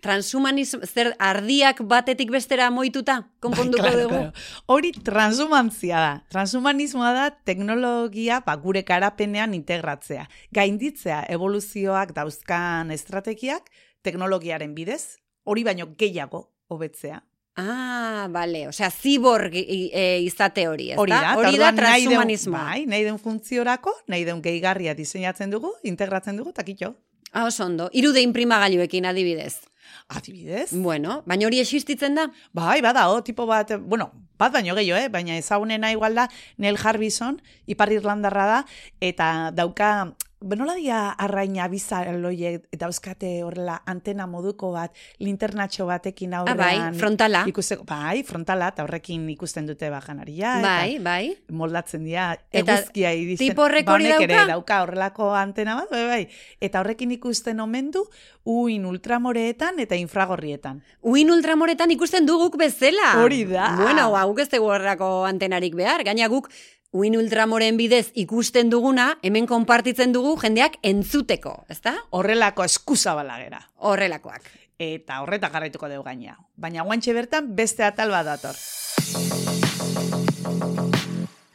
Transhumanismo, 0.00 0.86
zer 0.86 1.12
ardiak 1.20 1.82
batetik 1.84 2.30
bestera 2.32 2.70
moituta? 2.72 3.18
Konponduko 3.40 3.82
claro, 3.84 4.00
dugu? 4.00 4.14
claro. 4.14 4.32
Hori 4.66 4.92
transhumantzia 4.92 6.00
da. 6.00 6.12
Transhumanismoa 6.32 7.12
da 7.12 7.26
teknologia 7.30 8.40
ba, 8.46 8.56
gure 8.56 8.82
karapenean 8.88 9.52
integratzea. 9.54 10.24
Gainditzea 10.56 11.24
evoluzioak 11.28 12.14
dauzkan 12.16 12.90
estrategiak 12.96 13.68
teknologiaren 14.02 14.74
bidez, 14.74 15.20
hori 15.44 15.64
baino 15.68 15.90
gehiago 15.98 16.46
hobetzea. 16.68 17.20
Ah, 17.60 18.28
bale. 18.30 18.68
Osea, 18.68 18.88
ziborg 18.90 19.52
e, 19.54 20.20
izate 20.24 20.66
hori, 20.68 20.92
ez 20.94 20.98
Hori 20.98 21.12
da, 21.12 21.34
Hori 21.36 21.44
da 21.44 21.52
orduan 21.52 21.76
nahi 21.76 22.04
transhumanismoa. 22.06 22.62
Bai, 22.70 22.84
nahi 22.88 23.04
den 23.04 23.18
funtziorako, 23.20 23.92
nahi 24.08 24.24
den 24.24 24.40
gehigarria 24.40 24.94
diseinatzen 24.94 25.50
dugu, 25.52 25.74
integratzen 25.84 26.40
dugu, 26.40 26.54
takitxo. 26.56 26.94
Ah, 27.32 27.44
oso 27.44 27.66
ondo. 27.66 27.90
Irude 27.92 28.22
imprimagailuekin 28.24 29.06
adibidez. 29.06 29.60
Adibidez. 30.08 30.70
Bueno, 30.72 31.22
baina 31.26 31.46
hori 31.46 31.60
existitzen 31.60 32.18
da? 32.18 32.28
Bai, 32.52 32.80
bada, 32.84 33.08
o, 33.10 33.22
tipo 33.26 33.46
bat, 33.46 33.72
bueno, 33.80 34.10
bat 34.38 34.52
baino 34.52 34.74
gehiago, 34.78 34.98
eh? 35.00 35.08
baina 35.08 35.36
ezagunena 35.36 35.92
igual 35.92 36.14
da 36.14 36.28
Neil 36.56 36.78
Harbison, 36.82 37.40
Ipar 37.66 37.92
Irlandarra 37.92 38.46
da, 38.46 38.60
eta 39.00 39.50
dauka, 39.54 40.14
benola 40.40 40.74
dia 40.74 41.10
arraina 41.20 41.66
bizaloiek, 41.68 42.64
eta 42.72 42.86
euskate 42.88 43.42
horrela 43.44 43.82
antena 43.86 44.26
moduko 44.26 44.70
bat, 44.72 44.94
linternatxo 45.20 45.84
batekin 45.86 46.32
Ah, 46.34 46.38
aurrean. 46.40 46.56
bai, 46.92 46.98
frontala. 46.98 47.44
Ikusteko, 47.46 47.84
bai, 47.84 48.22
frontala, 48.24 48.68
eta 48.72 48.84
horrekin 48.84 49.28
ikusten 49.30 49.66
dute 49.66 49.90
bajanaria. 49.90 50.54
Bai, 50.62 50.94
eta 50.96 51.04
bai. 51.04 51.36
moldatzen 51.50 52.04
dira, 52.04 52.38
eguzkia 52.52 53.12
iristen. 53.12 53.48
tipo 53.48 53.62
horrek 53.62 53.88
hori 53.88 54.08
Ba, 54.08 54.14
honek 54.16 54.24
ere 54.24 54.34
dauka? 54.34 54.52
dauka 54.52 54.82
horrelako 54.82 55.34
antena 55.34 55.74
bat, 55.76 55.90
bai, 55.90 56.06
bai. 56.06 56.28
Eta 56.60 56.80
horrekin 56.80 57.12
ikusten 57.12 57.60
omen 57.60 57.90
du, 57.90 58.06
uin 58.44 58.86
ultramoreetan 58.86 59.78
eta 59.78 59.94
infragorrietan. 59.96 60.82
Uin 61.02 61.30
ultramoretan 61.30 61.90
ikusten 61.90 62.24
duguk 62.26 62.56
bezala. 62.56 63.22
Hori 63.22 63.44
da. 63.44 63.76
Bueno, 63.76 64.10
ba, 64.10 64.24
guk 64.24 64.40
ez 64.40 64.48
dugu 64.48 64.70
horrako 64.72 65.26
antenarik 65.26 65.74
behar. 65.74 66.02
Gaina 66.04 66.28
guk 66.28 66.48
uin 66.92 67.16
ultramoren 67.16 67.76
bidez 67.78 68.10
ikusten 68.18 68.70
duguna, 68.70 69.14
hemen 69.22 69.46
konpartitzen 69.46 70.12
dugu 70.12 70.34
jendeak 70.42 70.78
entzuteko, 70.82 71.64
ezta? 71.70 71.94
Horrelako 72.10 72.66
eskusa 72.66 73.14
balagera. 73.14 73.62
Horrelakoak. 73.86 74.50
Eta 74.80 75.20
horreta 75.22 75.50
jarraituko 75.52 75.88
dugu 75.88 76.02
gaina. 76.02 76.36
Baina 76.56 76.82
guantxe 76.82 77.14
bertan 77.14 77.54
beste 77.54 77.84
atal 77.86 78.10
bat 78.10 78.26
dator. 78.26 78.56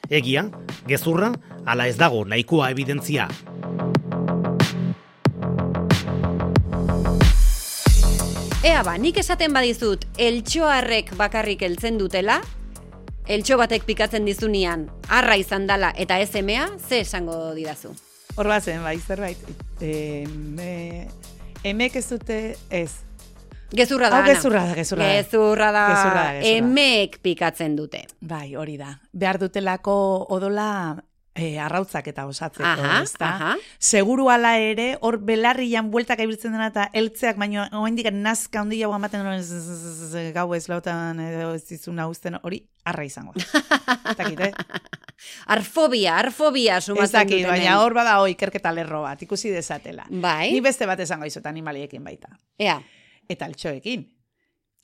Egia, 0.09 0.45
gezurra, 0.87 1.33
ala 1.65 1.87
ez 1.89 1.97
dago 1.97 2.23
nahikoa 2.25 2.69
evidentzia. 2.71 3.27
Ea 8.65 8.81
ba, 8.85 8.95
nik 8.97 9.17
esaten 9.21 9.53
badizut, 9.53 10.05
eltxoarrek 10.17 11.11
bakarrik 11.17 11.61
heltzen 11.65 11.99
dutela, 11.99 12.39
eltxo 13.27 13.57
batek 13.57 13.85
pikatzen 13.87 14.25
dizunean, 14.25 14.87
arra 15.09 15.37
izan 15.39 15.65
dala 15.67 15.91
eta 15.97 16.19
ez 16.21 16.33
emea, 16.35 16.67
ze 16.77 17.01
esango 17.01 17.53
didazu? 17.55 17.93
Hor 18.35 18.47
bazen, 18.51 18.83
bai, 18.83 18.97
zerbait. 18.99 19.37
Eme, 19.81 21.07
emek 21.63 21.95
ez 21.95 22.07
dute, 22.09 22.39
ez. 22.69 22.91
Gezurra 23.75 24.09
da, 24.11 24.19
Hau 24.21 24.27
gezurra 24.29 24.61
da, 24.67 24.75
gezurra 24.75 25.03
da. 25.03 25.13
Gezurra 25.15 25.15
da. 25.15 25.17
Gezurra 25.21 25.71
da, 25.71 25.85
gezurra 25.89 26.25
da. 26.43 26.53
Emeek 26.57 27.19
pikatzen 27.23 27.75
dute. 27.75 28.05
Bai, 28.21 28.55
hori 28.55 28.77
da. 28.77 28.93
Behar 29.11 29.39
dutelako 29.41 29.95
odola 30.35 30.69
e, 31.35 31.59
arrautzak 31.59 32.07
eta 32.07 32.25
osatzeko, 32.25 32.63
Aha, 32.67 33.01
ezta? 33.03 33.27
aha. 33.35 33.55
Seguru 33.79 34.29
ala 34.31 34.53
ere, 34.57 34.97
hor 35.01 35.17
belarrian 35.19 35.89
bueltak 35.91 36.19
ibiltzen 36.23 36.53
dena 36.55 36.69
eta 36.71 36.87
eltzeak, 36.93 37.35
baino 37.37 37.65
oendik 37.81 38.07
nazka 38.13 38.61
handia 38.63 38.87
ematen 38.87 39.21
duen 39.25 39.43
zzz, 39.43 39.75
zzz, 40.11 40.31
gau 40.33 40.53
ez 40.55 40.67
lautan 40.71 41.19
ez 41.19 41.63
dizuna 41.67 42.07
uzten 42.07 42.39
hori 42.41 42.61
arra 42.85 43.03
izango. 43.03 43.33
Ez 44.05 44.15
dakit, 44.19 44.39
eh? 44.39 44.51
Arfobia, 45.47 46.17
arfobia 46.19 46.77
Ez 46.77 46.85
sumatzen 46.85 47.19
dakit, 47.19 47.39
dutenen. 47.41 47.51
baina 47.65 47.79
hor 47.81 47.93
bada 47.97 48.17
hoi 48.21 48.31
ikerketa 48.35 48.71
lerro 48.75 49.01
bat, 49.03 49.21
ikusi 49.21 49.49
dezatela. 49.49 50.05
Bai, 50.09 50.51
Ni 50.53 50.61
beste 50.61 50.85
bat 50.85 50.99
esango 50.99 51.25
izot 51.25 51.45
animaliekin 51.45 52.03
baita. 52.03 52.29
ea. 52.59 52.79
Eta 53.27 53.47
eltxoekin. 53.49 54.03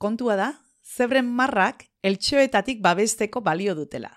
Kontua 0.02 0.36
da, 0.36 0.48
zebren 0.82 1.28
marrak 1.30 1.86
eltxoetatik 2.02 2.82
babesteko 2.82 3.42
balio 3.46 3.76
dutela. 3.76 4.10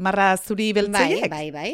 Marra 0.00 0.30
zuri 0.40 0.70
Bai, 0.72 0.82
beltzoiek? 0.82 1.28
bai, 1.30 1.50
bai. 1.52 1.70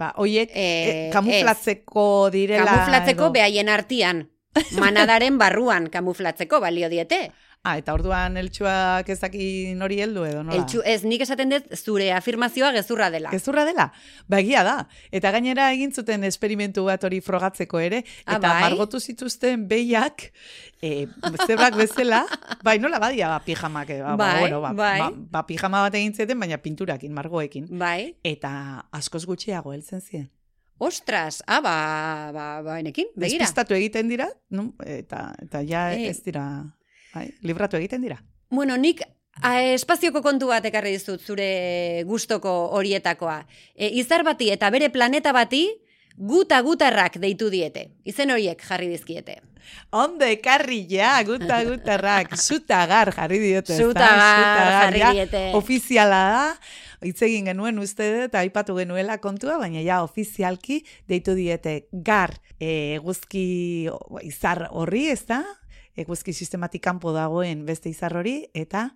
Ba, 0.00 0.12
hoiek 0.16 0.50
Eh, 0.54 0.64
eh, 0.64 1.10
kamuflatzeko 1.12 2.04
direla. 2.32 2.64
Kamuflatzeko 2.68 3.24
edo- 3.28 3.32
behaien 3.36 3.68
artian. 3.72 4.22
Manadaren 4.82 5.36
barruan 5.38 5.88
kamuflatzeko 5.92 6.60
balio 6.60 6.88
diete. 6.92 7.30
Ah, 7.62 7.74
eta 7.76 7.92
orduan 7.92 8.38
eltsuak 8.40 9.08
ez 9.12 9.18
daki 9.20 9.74
nori 9.76 9.98
heldu 10.00 10.22
edo 10.24 10.40
nola? 10.42 10.56
Eltxu, 10.56 10.80
ez, 10.88 11.02
nik 11.04 11.20
esaten 11.20 11.50
dut 11.52 11.66
zure 11.76 12.06
afirmazioa 12.16 12.70
gezurra 12.72 13.10
dela. 13.12 13.28
Gezurra 13.34 13.66
dela? 13.68 13.90
Ba, 14.32 14.38
egia 14.40 14.62
da. 14.64 14.76
Eta 15.12 15.28
gainera 15.34 15.66
egin 15.74 15.92
zuten 15.92 16.24
esperimentu 16.24 16.86
bat 16.86 17.04
hori 17.04 17.18
frogatzeko 17.20 17.82
ere, 17.84 17.98
Ah, 18.24 18.38
eta 18.38 18.48
bai? 18.48 18.62
margotu 18.64 18.96
zituzten 18.98 19.66
behiak, 19.68 20.30
e, 20.80 21.04
zebrak 21.46 21.76
bezala, 21.76 22.22
bai, 22.64 22.78
nola 22.80 22.98
badia 22.98 23.28
ba, 23.28 23.42
pijamak, 23.44 23.90
eh, 23.90 24.00
ba, 24.00 24.16
ba, 24.16 24.24
Bai, 24.24 24.40
bueno, 24.40 24.60
ba, 24.64 24.72
bai. 24.72 24.98
ba, 25.04 25.10
ba, 25.36 25.44
pijama 25.46 25.82
bat 25.84 25.94
egin 26.00 26.14
zeten, 26.16 26.40
baina 26.40 26.56
pinturakin, 26.56 27.12
margoekin. 27.12 27.68
Bai. 27.76 28.16
Eta 28.24 28.86
askoz 28.90 29.26
gutxiago 29.28 29.74
heltzen 29.76 30.00
ziren. 30.00 30.30
Ostras, 30.80 31.42
ah, 31.46 31.60
ba, 31.60 31.76
ba, 32.32 32.48
ba, 32.64 32.80
enekin, 32.80 33.12
begira. 33.14 33.44
Despistatu 33.44 33.74
egiten 33.76 34.08
dira, 34.08 34.30
no? 34.48 34.72
eta, 34.80 35.34
eta 35.44 35.60
ja 35.60 35.90
Eh. 35.92 36.08
ez 36.08 36.22
dira, 36.24 36.72
bai, 37.14 37.30
libratu 37.42 37.78
egiten 37.80 38.02
dira. 38.02 38.20
Bueno, 38.50 38.76
nik 38.76 39.02
a, 39.42 39.54
espazioko 39.76 40.22
kontu 40.22 40.50
bat 40.50 40.64
ekarri 40.66 40.94
dizut 40.96 41.22
zure 41.22 42.04
gustoko 42.08 42.52
horietakoa. 42.78 43.40
E, 43.74 43.92
izar 44.02 44.24
bati 44.26 44.50
eta 44.50 44.70
bere 44.70 44.90
planeta 44.90 45.32
bati 45.32 45.66
guta 46.16 46.60
gutarrak 46.62 47.16
deitu 47.22 47.48
diete. 47.50 47.90
Izen 48.04 48.34
horiek 48.34 48.60
jarri 48.66 48.90
dizkiete. 48.92 49.40
Ondo 49.94 50.26
ekarri 50.26 50.82
ja, 50.90 51.14
guta 51.26 51.60
gutarrak, 51.64 52.34
zutagar 52.46 53.12
jarri 53.14 53.38
diote. 53.42 53.76
Zutagar 53.76 54.18
Zutagar, 54.18 54.72
jarri 54.76 55.02
ja, 55.02 55.10
diete. 55.14 55.42
Ofiziala 55.56 56.20
da, 56.34 56.44
hitz 57.06 57.20
egin 57.26 57.50
genuen 57.50 57.78
uste 57.82 58.08
eta 58.26 58.42
aipatu 58.42 58.76
genuela 58.78 59.18
kontua, 59.22 59.58
baina 59.62 59.82
ja 59.84 60.02
ofizialki 60.04 60.82
deitu 61.08 61.36
diete 61.38 61.84
gar 61.92 62.34
e, 62.58 62.96
eguzki 62.98 63.88
izar 64.26 64.66
horri, 64.70 65.08
ez 65.14 65.24
da? 65.30 65.42
Eguzki 65.96 66.32
sistematik 66.32 66.82
kanpo 66.82 67.12
dagoen 67.12 67.64
beste 67.66 67.88
izar 67.88 68.16
hori, 68.16 68.46
eta 68.54 68.90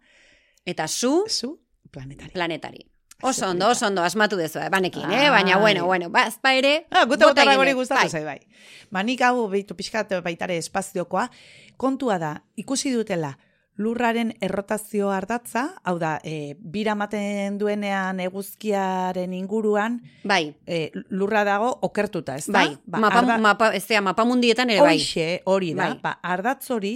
Eta 0.67 0.87
zu 0.89 1.25
zu 1.29 1.59
planetari. 1.91 2.31
planetari. 2.33 2.91
Oso 3.23 3.47
ondo, 3.49 3.69
oso 3.71 3.87
ondo, 3.87 4.03
asmatu 4.03 4.37
dezu, 4.37 4.59
eh? 4.59 4.69
banekin, 4.69 5.11
eh? 5.11 5.31
baina 5.31 5.55
Ai. 5.55 5.61
bueno, 5.61 5.87
bueno, 5.87 6.11
bazpa 6.11 6.53
ere, 6.55 6.87
Ah, 6.91 7.05
guta 7.07 7.27
hori 7.31 7.71
dut. 7.71 7.79
gustatu 7.79 8.01
Bai. 8.01 8.09
zait, 8.11 8.25
bai. 8.25 8.41
Ba, 8.91 9.03
nik 9.03 9.21
hau 9.23 9.49
behitu 9.49 9.75
pixkat 9.77 10.11
baitare 10.23 10.57
espaziokoa, 10.59 11.31
kontua 11.77 12.19
da, 12.19 12.45
ikusi 12.57 12.91
dutela, 12.93 13.39
lurraren 13.77 14.33
errotazio 14.41 15.11
ardatza, 15.11 15.65
hau 15.83 15.97
da, 15.99 16.19
e, 16.23 16.55
bira 16.59 16.95
maten 16.95 17.59
duenean 17.59 18.21
eguzkiaren 18.23 19.35
inguruan, 19.35 20.01
Bai, 20.23 20.55
e, 20.67 20.91
lurra 21.11 21.43
dago 21.45 21.73
okertuta, 21.83 22.37
ez 22.37 22.47
da? 22.47 22.61
bai, 22.61 22.77
mapa, 22.87 23.39
mapa, 23.39 23.73
ez 23.75 23.85
zea, 23.87 24.01
mapa 24.01 24.25
mundietan 24.25 24.71
ere 24.71 24.81
bai. 24.81 24.97
Hoxe, 24.99 25.43
hori 25.51 25.75
da, 25.75 25.89
Bai. 25.89 26.01
ba, 26.03 26.15
ardatz 26.23 26.71
hori, 26.71 26.95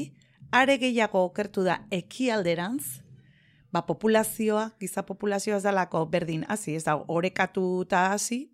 are 0.52 0.78
gehiago 0.78 1.24
okertu 1.26 1.64
da 1.66 1.80
ekialderantz, 1.90 3.02
ba, 3.72 3.82
populazioa, 3.86 4.70
giza 4.80 5.02
populazioa 5.02 5.58
ez 5.58 5.66
dalako 5.66 6.06
berdin 6.06 6.46
hasi, 6.48 6.76
ez 6.78 6.84
da, 6.86 6.96
orekatuta 7.08 8.12
hasi, 8.12 8.46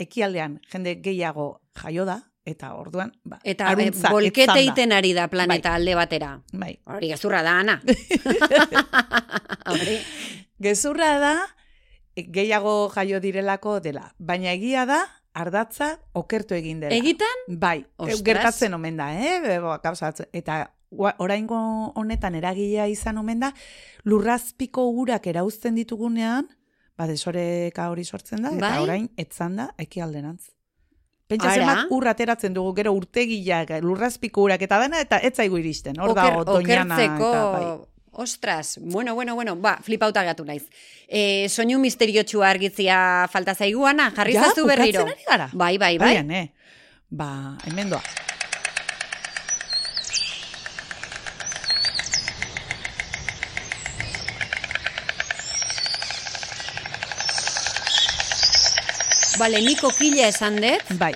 ekialdean 0.00 0.58
jende 0.72 0.96
gehiago 1.04 1.60
jaio 1.78 2.04
da, 2.08 2.18
eta 2.50 2.72
orduan, 2.74 3.12
ba, 3.24 3.38
Eta 3.44 3.68
e, 3.68 3.72
aruntza, 3.74 4.10
bolkete 4.12 4.44
etzanda. 4.48 4.62
iten 4.72 4.92
ari 4.92 5.12
da 5.16 5.28
planeta 5.28 5.74
alde 5.74 5.94
batera. 5.94 6.32
Bai. 6.52 6.74
Hori 6.84 7.08
gezurra 7.12 7.42
da, 7.46 7.58
Ana. 7.60 7.80
Hori. 9.72 9.96
Gezurra 10.60 11.18
da, 11.22 11.34
e, 12.16 12.26
gehiago 12.28 12.74
jaio 12.94 13.20
direlako 13.20 13.78
dela. 13.80 14.10
Baina 14.18 14.52
egia 14.52 14.84
da, 14.86 15.00
ardatza 15.32 15.94
okertu 16.12 16.54
egin 16.54 16.80
dela. 16.80 16.94
Egitan? 16.94 17.44
Bai, 17.48 17.84
Ostras. 17.96 18.22
gertatzen 18.26 18.74
omen 18.74 18.96
da, 18.96 19.12
eh? 19.14 19.40
Bebo, 19.44 19.76
Eta 20.32 20.60
oraingo 20.90 21.92
honetan 21.94 22.34
eragilea 22.34 22.88
izan 22.90 23.18
omen 23.18 23.40
da, 23.40 23.52
lurrazpiko 24.04 24.88
urak 24.90 25.26
erauzten 25.26 25.74
ditugunean, 25.78 26.48
ba, 26.98 27.06
desoreka 27.06 27.88
hori 27.90 28.04
sortzen 28.04 28.42
da, 28.42 28.50
eta 28.50 28.70
Bai? 28.74 28.82
orain 28.82 29.10
etzan 29.16 29.56
da 29.56 29.70
ekialderantz. 29.78 30.50
Pentsa 31.30 31.52
zenbat 31.54 31.92
ur 31.94 32.08
ateratzen 32.10 32.56
dugu, 32.56 32.72
gero 32.80 32.92
urtegiak, 32.98 33.70
lurrazpiko 33.84 34.48
urak 34.48 34.64
eta 34.66 34.80
dena, 34.82 35.00
eta 35.04 35.20
ez 35.22 35.32
zaigu 35.38 35.60
iristen. 35.62 36.00
Hor 36.02 36.14
dago, 36.18 36.42
doñana, 36.48 36.98
okertzeko... 36.98 37.30
eta 37.30 37.46
bai. 37.54 37.70
Ostras, 38.20 38.78
bueno, 38.82 39.14
bueno, 39.14 39.36
bueno, 39.36 39.54
ba, 39.56 39.76
flipauta 39.86 40.24
gatu 40.26 40.44
naiz. 40.44 40.64
E, 41.06 41.46
soinu 41.48 41.78
misteriotxua 41.78 42.50
argitzia 42.50 43.28
falta 43.30 43.54
zaigu, 43.54 43.86
Ana, 43.86 44.10
jarri 44.16 44.34
Ja, 44.34 44.48
zazu 44.50 44.66
berriro. 44.66 45.06
ari 45.06 45.24
gara. 45.28 45.46
Bai, 45.52 45.78
bai, 45.78 45.96
bai. 45.96 46.16
Baian, 46.18 46.30
eh? 46.34 46.50
Ba, 47.08 47.56
hemen 47.70 47.94
doa. 47.94 48.02
Bale, 59.40 59.62
niko 59.64 59.88
kila 59.96 60.26
esan 60.28 60.58
dut, 60.60 60.90
Bai, 61.00 61.14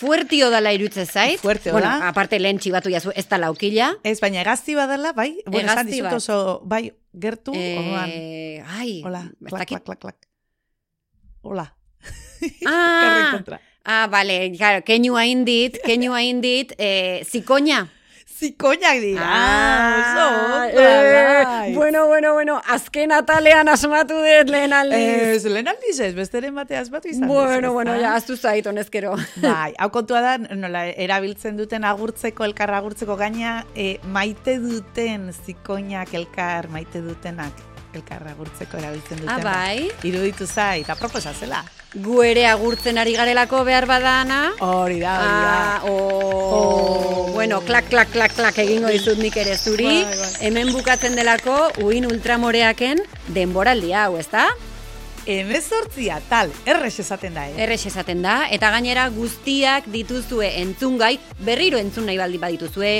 fuertio 0.00 0.46
dala 0.48 0.70
irutze 0.72 1.04
zait. 1.04 1.36
Fuerteo 1.42 1.74
bueno, 1.74 1.90
da. 1.90 2.08
aparte 2.08 2.38
lehen 2.40 2.56
txibatu 2.56 2.88
jazu, 2.88 3.12
ez 3.12 3.26
da 3.28 3.36
laukila. 3.36 3.90
Ez, 4.08 4.16
baina 4.24 4.40
egazti 4.40 4.72
badala, 4.78 5.12
bai? 5.12 5.34
Bueno, 5.44 5.74
dizut 5.84 6.06
bat. 6.06 6.16
oso, 6.16 6.38
bai, 6.64 6.86
gertu, 7.12 7.52
orduan. 7.52 8.08
Eh, 8.08 8.64
ai, 8.64 9.02
Hola, 9.04 9.26
klak, 9.50 9.68
klak, 9.68 9.84
klak, 9.84 10.00
klak. 10.06 10.18
Hola. 11.44 11.68
Ah, 12.64 13.36
ah, 13.84 14.06
bale, 14.08 14.38
claro, 14.56 14.80
keinu 14.86 15.18
hain 15.20 15.44
dit, 15.44 15.76
keinu 15.84 16.14
hain 16.16 16.40
dit, 16.40 16.72
eh, 16.78 17.20
zikoña. 17.28 17.82
Zikoinak 18.40 19.00
dira. 19.04 19.20
Ah, 19.22 20.68
oso, 20.70 20.78
eh, 20.80 21.42
bai. 21.44 21.74
bueno, 21.74 22.06
bueno, 22.06 22.32
bueno, 22.32 22.54
azken 22.66 23.12
atalean 23.12 23.68
asmatu 23.68 24.16
dut 24.16 24.48
lehen 24.48 24.72
aldiz. 24.72 25.36
Ez, 25.36 25.44
lehen 25.44 25.68
aldiz 25.68 25.98
ez, 26.00 26.14
besteren 26.16 26.54
bateaz 26.56 26.88
batu 26.88 27.08
izan. 27.12 27.28
bueno, 27.28 27.74
bueno, 27.74 27.92
ezta? 27.94 28.06
ja, 28.06 28.14
aztu 28.16 28.36
zait, 28.38 28.66
honezkero. 28.66 29.12
Bai, 29.44 29.74
hau 29.76 29.90
kontua 29.92 30.22
da, 30.24 30.38
nola, 30.62 30.86
erabiltzen 30.88 31.58
duten 31.60 31.84
agurtzeko, 31.84 32.46
elkar 32.48 32.72
agurtzeko 32.80 33.18
gaina, 33.20 33.66
e, 33.76 33.98
maite 34.08 34.56
duten 34.62 35.34
zikoinak 35.44 36.14
elkar, 36.14 36.70
maite 36.72 37.04
dutenak 37.04 37.66
elkar 37.92 38.24
agurtzeko 38.32 38.78
erabiltzen 38.80 39.20
duten. 39.20 39.36
Ah, 39.36 39.44
bai? 39.44 39.90
Iruditu 40.06 40.46
zait, 40.46 40.88
aproposa 40.88 41.34
zela. 41.34 41.60
Gu 41.92 42.22
ere 42.22 42.46
agurtzen 42.46 42.96
ari 43.02 43.16
garelako 43.18 43.64
behar 43.66 43.84
badana. 43.90 44.44
Hori 44.62 45.00
da, 45.02 45.16
hori 45.20 45.40
da. 45.44 45.54
Ah, 45.60 45.80
oh, 45.90 45.98
Oh. 46.50 47.09
Bueno, 47.40 47.62
klak, 47.62 47.88
klak, 47.88 48.10
klak, 48.12 48.34
klak 48.36 48.58
egingo 48.60 48.90
dizut 48.92 49.16
nik 49.16 49.32
ere 49.40 49.54
zuri. 49.56 49.86
Bai, 49.88 50.16
bai. 50.18 50.26
Hemen 50.44 50.74
bukatzen 50.74 51.14
delako, 51.16 51.54
uin 51.80 52.04
ultramoreaken 52.04 52.98
denboraldi 53.32 53.94
hau, 53.96 54.18
ezta? 54.20 54.42
Hemezortzia, 55.24 56.18
tal, 56.28 56.50
errex 56.68 56.98
esaten 57.00 57.38
da, 57.38 57.46
eh? 57.48 57.54
Errex 57.64 57.86
esaten 57.88 58.20
da, 58.20 58.34
eta 58.52 58.68
gainera 58.74 59.06
guztiak 59.14 59.86
dituzue 59.88 60.50
entzungai, 60.60 61.14
berriro 61.40 61.80
entzun 61.80 62.04
nahi 62.10 62.18
baldin 62.20 62.42
badituzue, 62.44 62.90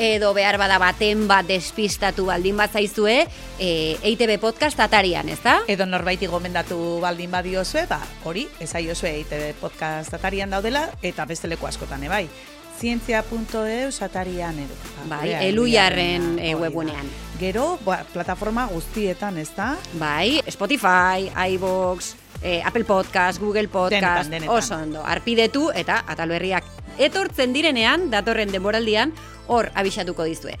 edo 0.00 0.30
behar 0.32 0.56
bada 0.56 0.78
baten 0.80 1.26
bat 1.28 1.44
despistatu 1.50 2.24
baldin 2.30 2.56
bat 2.56 2.72
zaizue, 2.72 3.18
e, 3.58 3.70
EITB 4.00 4.38
podcast 4.40 4.80
atarian, 4.80 5.28
ezta? 5.28 5.58
Edo 5.68 5.84
norbaiti 5.84 6.24
gomendatu 6.24 7.02
baldin 7.04 7.36
badiozue, 7.36 7.84
ba, 7.92 8.00
hori, 8.24 8.46
ezaiozue 8.64 9.12
EITB 9.18 9.60
podcast 9.60 10.16
atarian 10.16 10.56
daudela, 10.56 10.86
eta 11.02 11.28
beste 11.28 11.52
leku 11.52 11.68
askotan, 11.68 12.08
ebai. 12.08 12.24
Zientzia.eus 12.80 14.00
atarian 14.02 14.58
edo. 14.58 14.74
Ba, 15.08 15.18
Bai, 15.18 15.34
e, 15.34 15.36
hori 16.40 16.54
da. 16.54 16.60
webunean. 16.60 17.10
Gero, 17.38 17.78
ba, 17.84 18.04
plataforma 18.12 18.66
guztietan, 18.72 19.36
ez 19.38 19.50
da? 19.56 19.76
Bai, 20.00 20.40
Spotify, 20.48 21.28
iVoox, 21.54 22.14
eh, 22.42 22.62
Apple 22.64 22.84
Podcast, 22.84 23.38
Google 23.40 23.68
Podcast, 23.68 24.00
Denetan, 24.00 24.30
denetan. 24.30 24.56
oso 24.56 24.76
ondo, 24.76 25.04
arpidetu 25.04 25.70
eta 25.74 26.04
atal 26.06 26.28
berriak 26.32 26.64
etortzen 26.98 27.52
direnean, 27.52 28.10
datorren 28.10 28.50
denboraldian, 28.52 29.12
hor 29.46 29.70
abisatuko 29.74 30.24
dizue. 30.24 30.56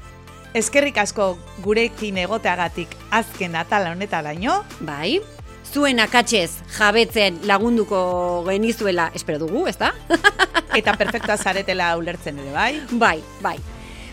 Eskerrik 0.52 0.98
asko 0.98 1.38
gurekin 1.62 2.18
egoteagatik 2.18 2.88
azken 3.10 3.54
atala 3.56 3.92
honetaraino, 3.92 4.64
Bai, 4.80 5.20
zuen 5.66 6.00
akatsez 6.00 6.50
jabetzen 6.76 7.40
lagunduko 7.48 8.44
genizuela, 8.48 9.10
espero 9.14 9.38
dugu, 9.42 9.66
ezta? 9.70 9.92
eta 10.78 10.94
perfektua 10.98 11.36
zaretela 11.36 11.92
ulertzen 11.98 12.38
ere, 12.38 12.52
bai? 12.54 12.72
bai, 12.90 13.18
bai. 13.42 13.58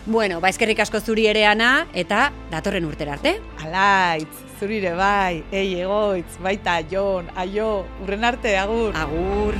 Bueno, 0.07 0.39
ba, 0.39 0.47
eskerrik 0.47 0.79
asko 0.79 1.01
zuri 1.01 1.25
ere 1.27 1.43
ana, 1.45 1.87
eta 1.91 2.29
datorren 2.51 2.85
urtera 2.87 3.17
arte. 3.17 3.33
Alaitz, 3.65 4.31
zurire 4.59 4.93
bai, 4.95 5.43
ei 5.51 5.81
egoitz, 5.81 6.37
baita 6.43 6.79
jon, 6.87 7.27
aio, 7.35 7.83
urren 8.05 8.23
arte, 8.23 8.55
agur. 8.57 8.95
Agur. 8.95 9.59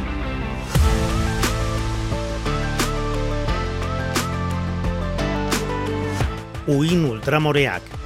Uin 6.68 7.06
ultramoreak 7.08 7.97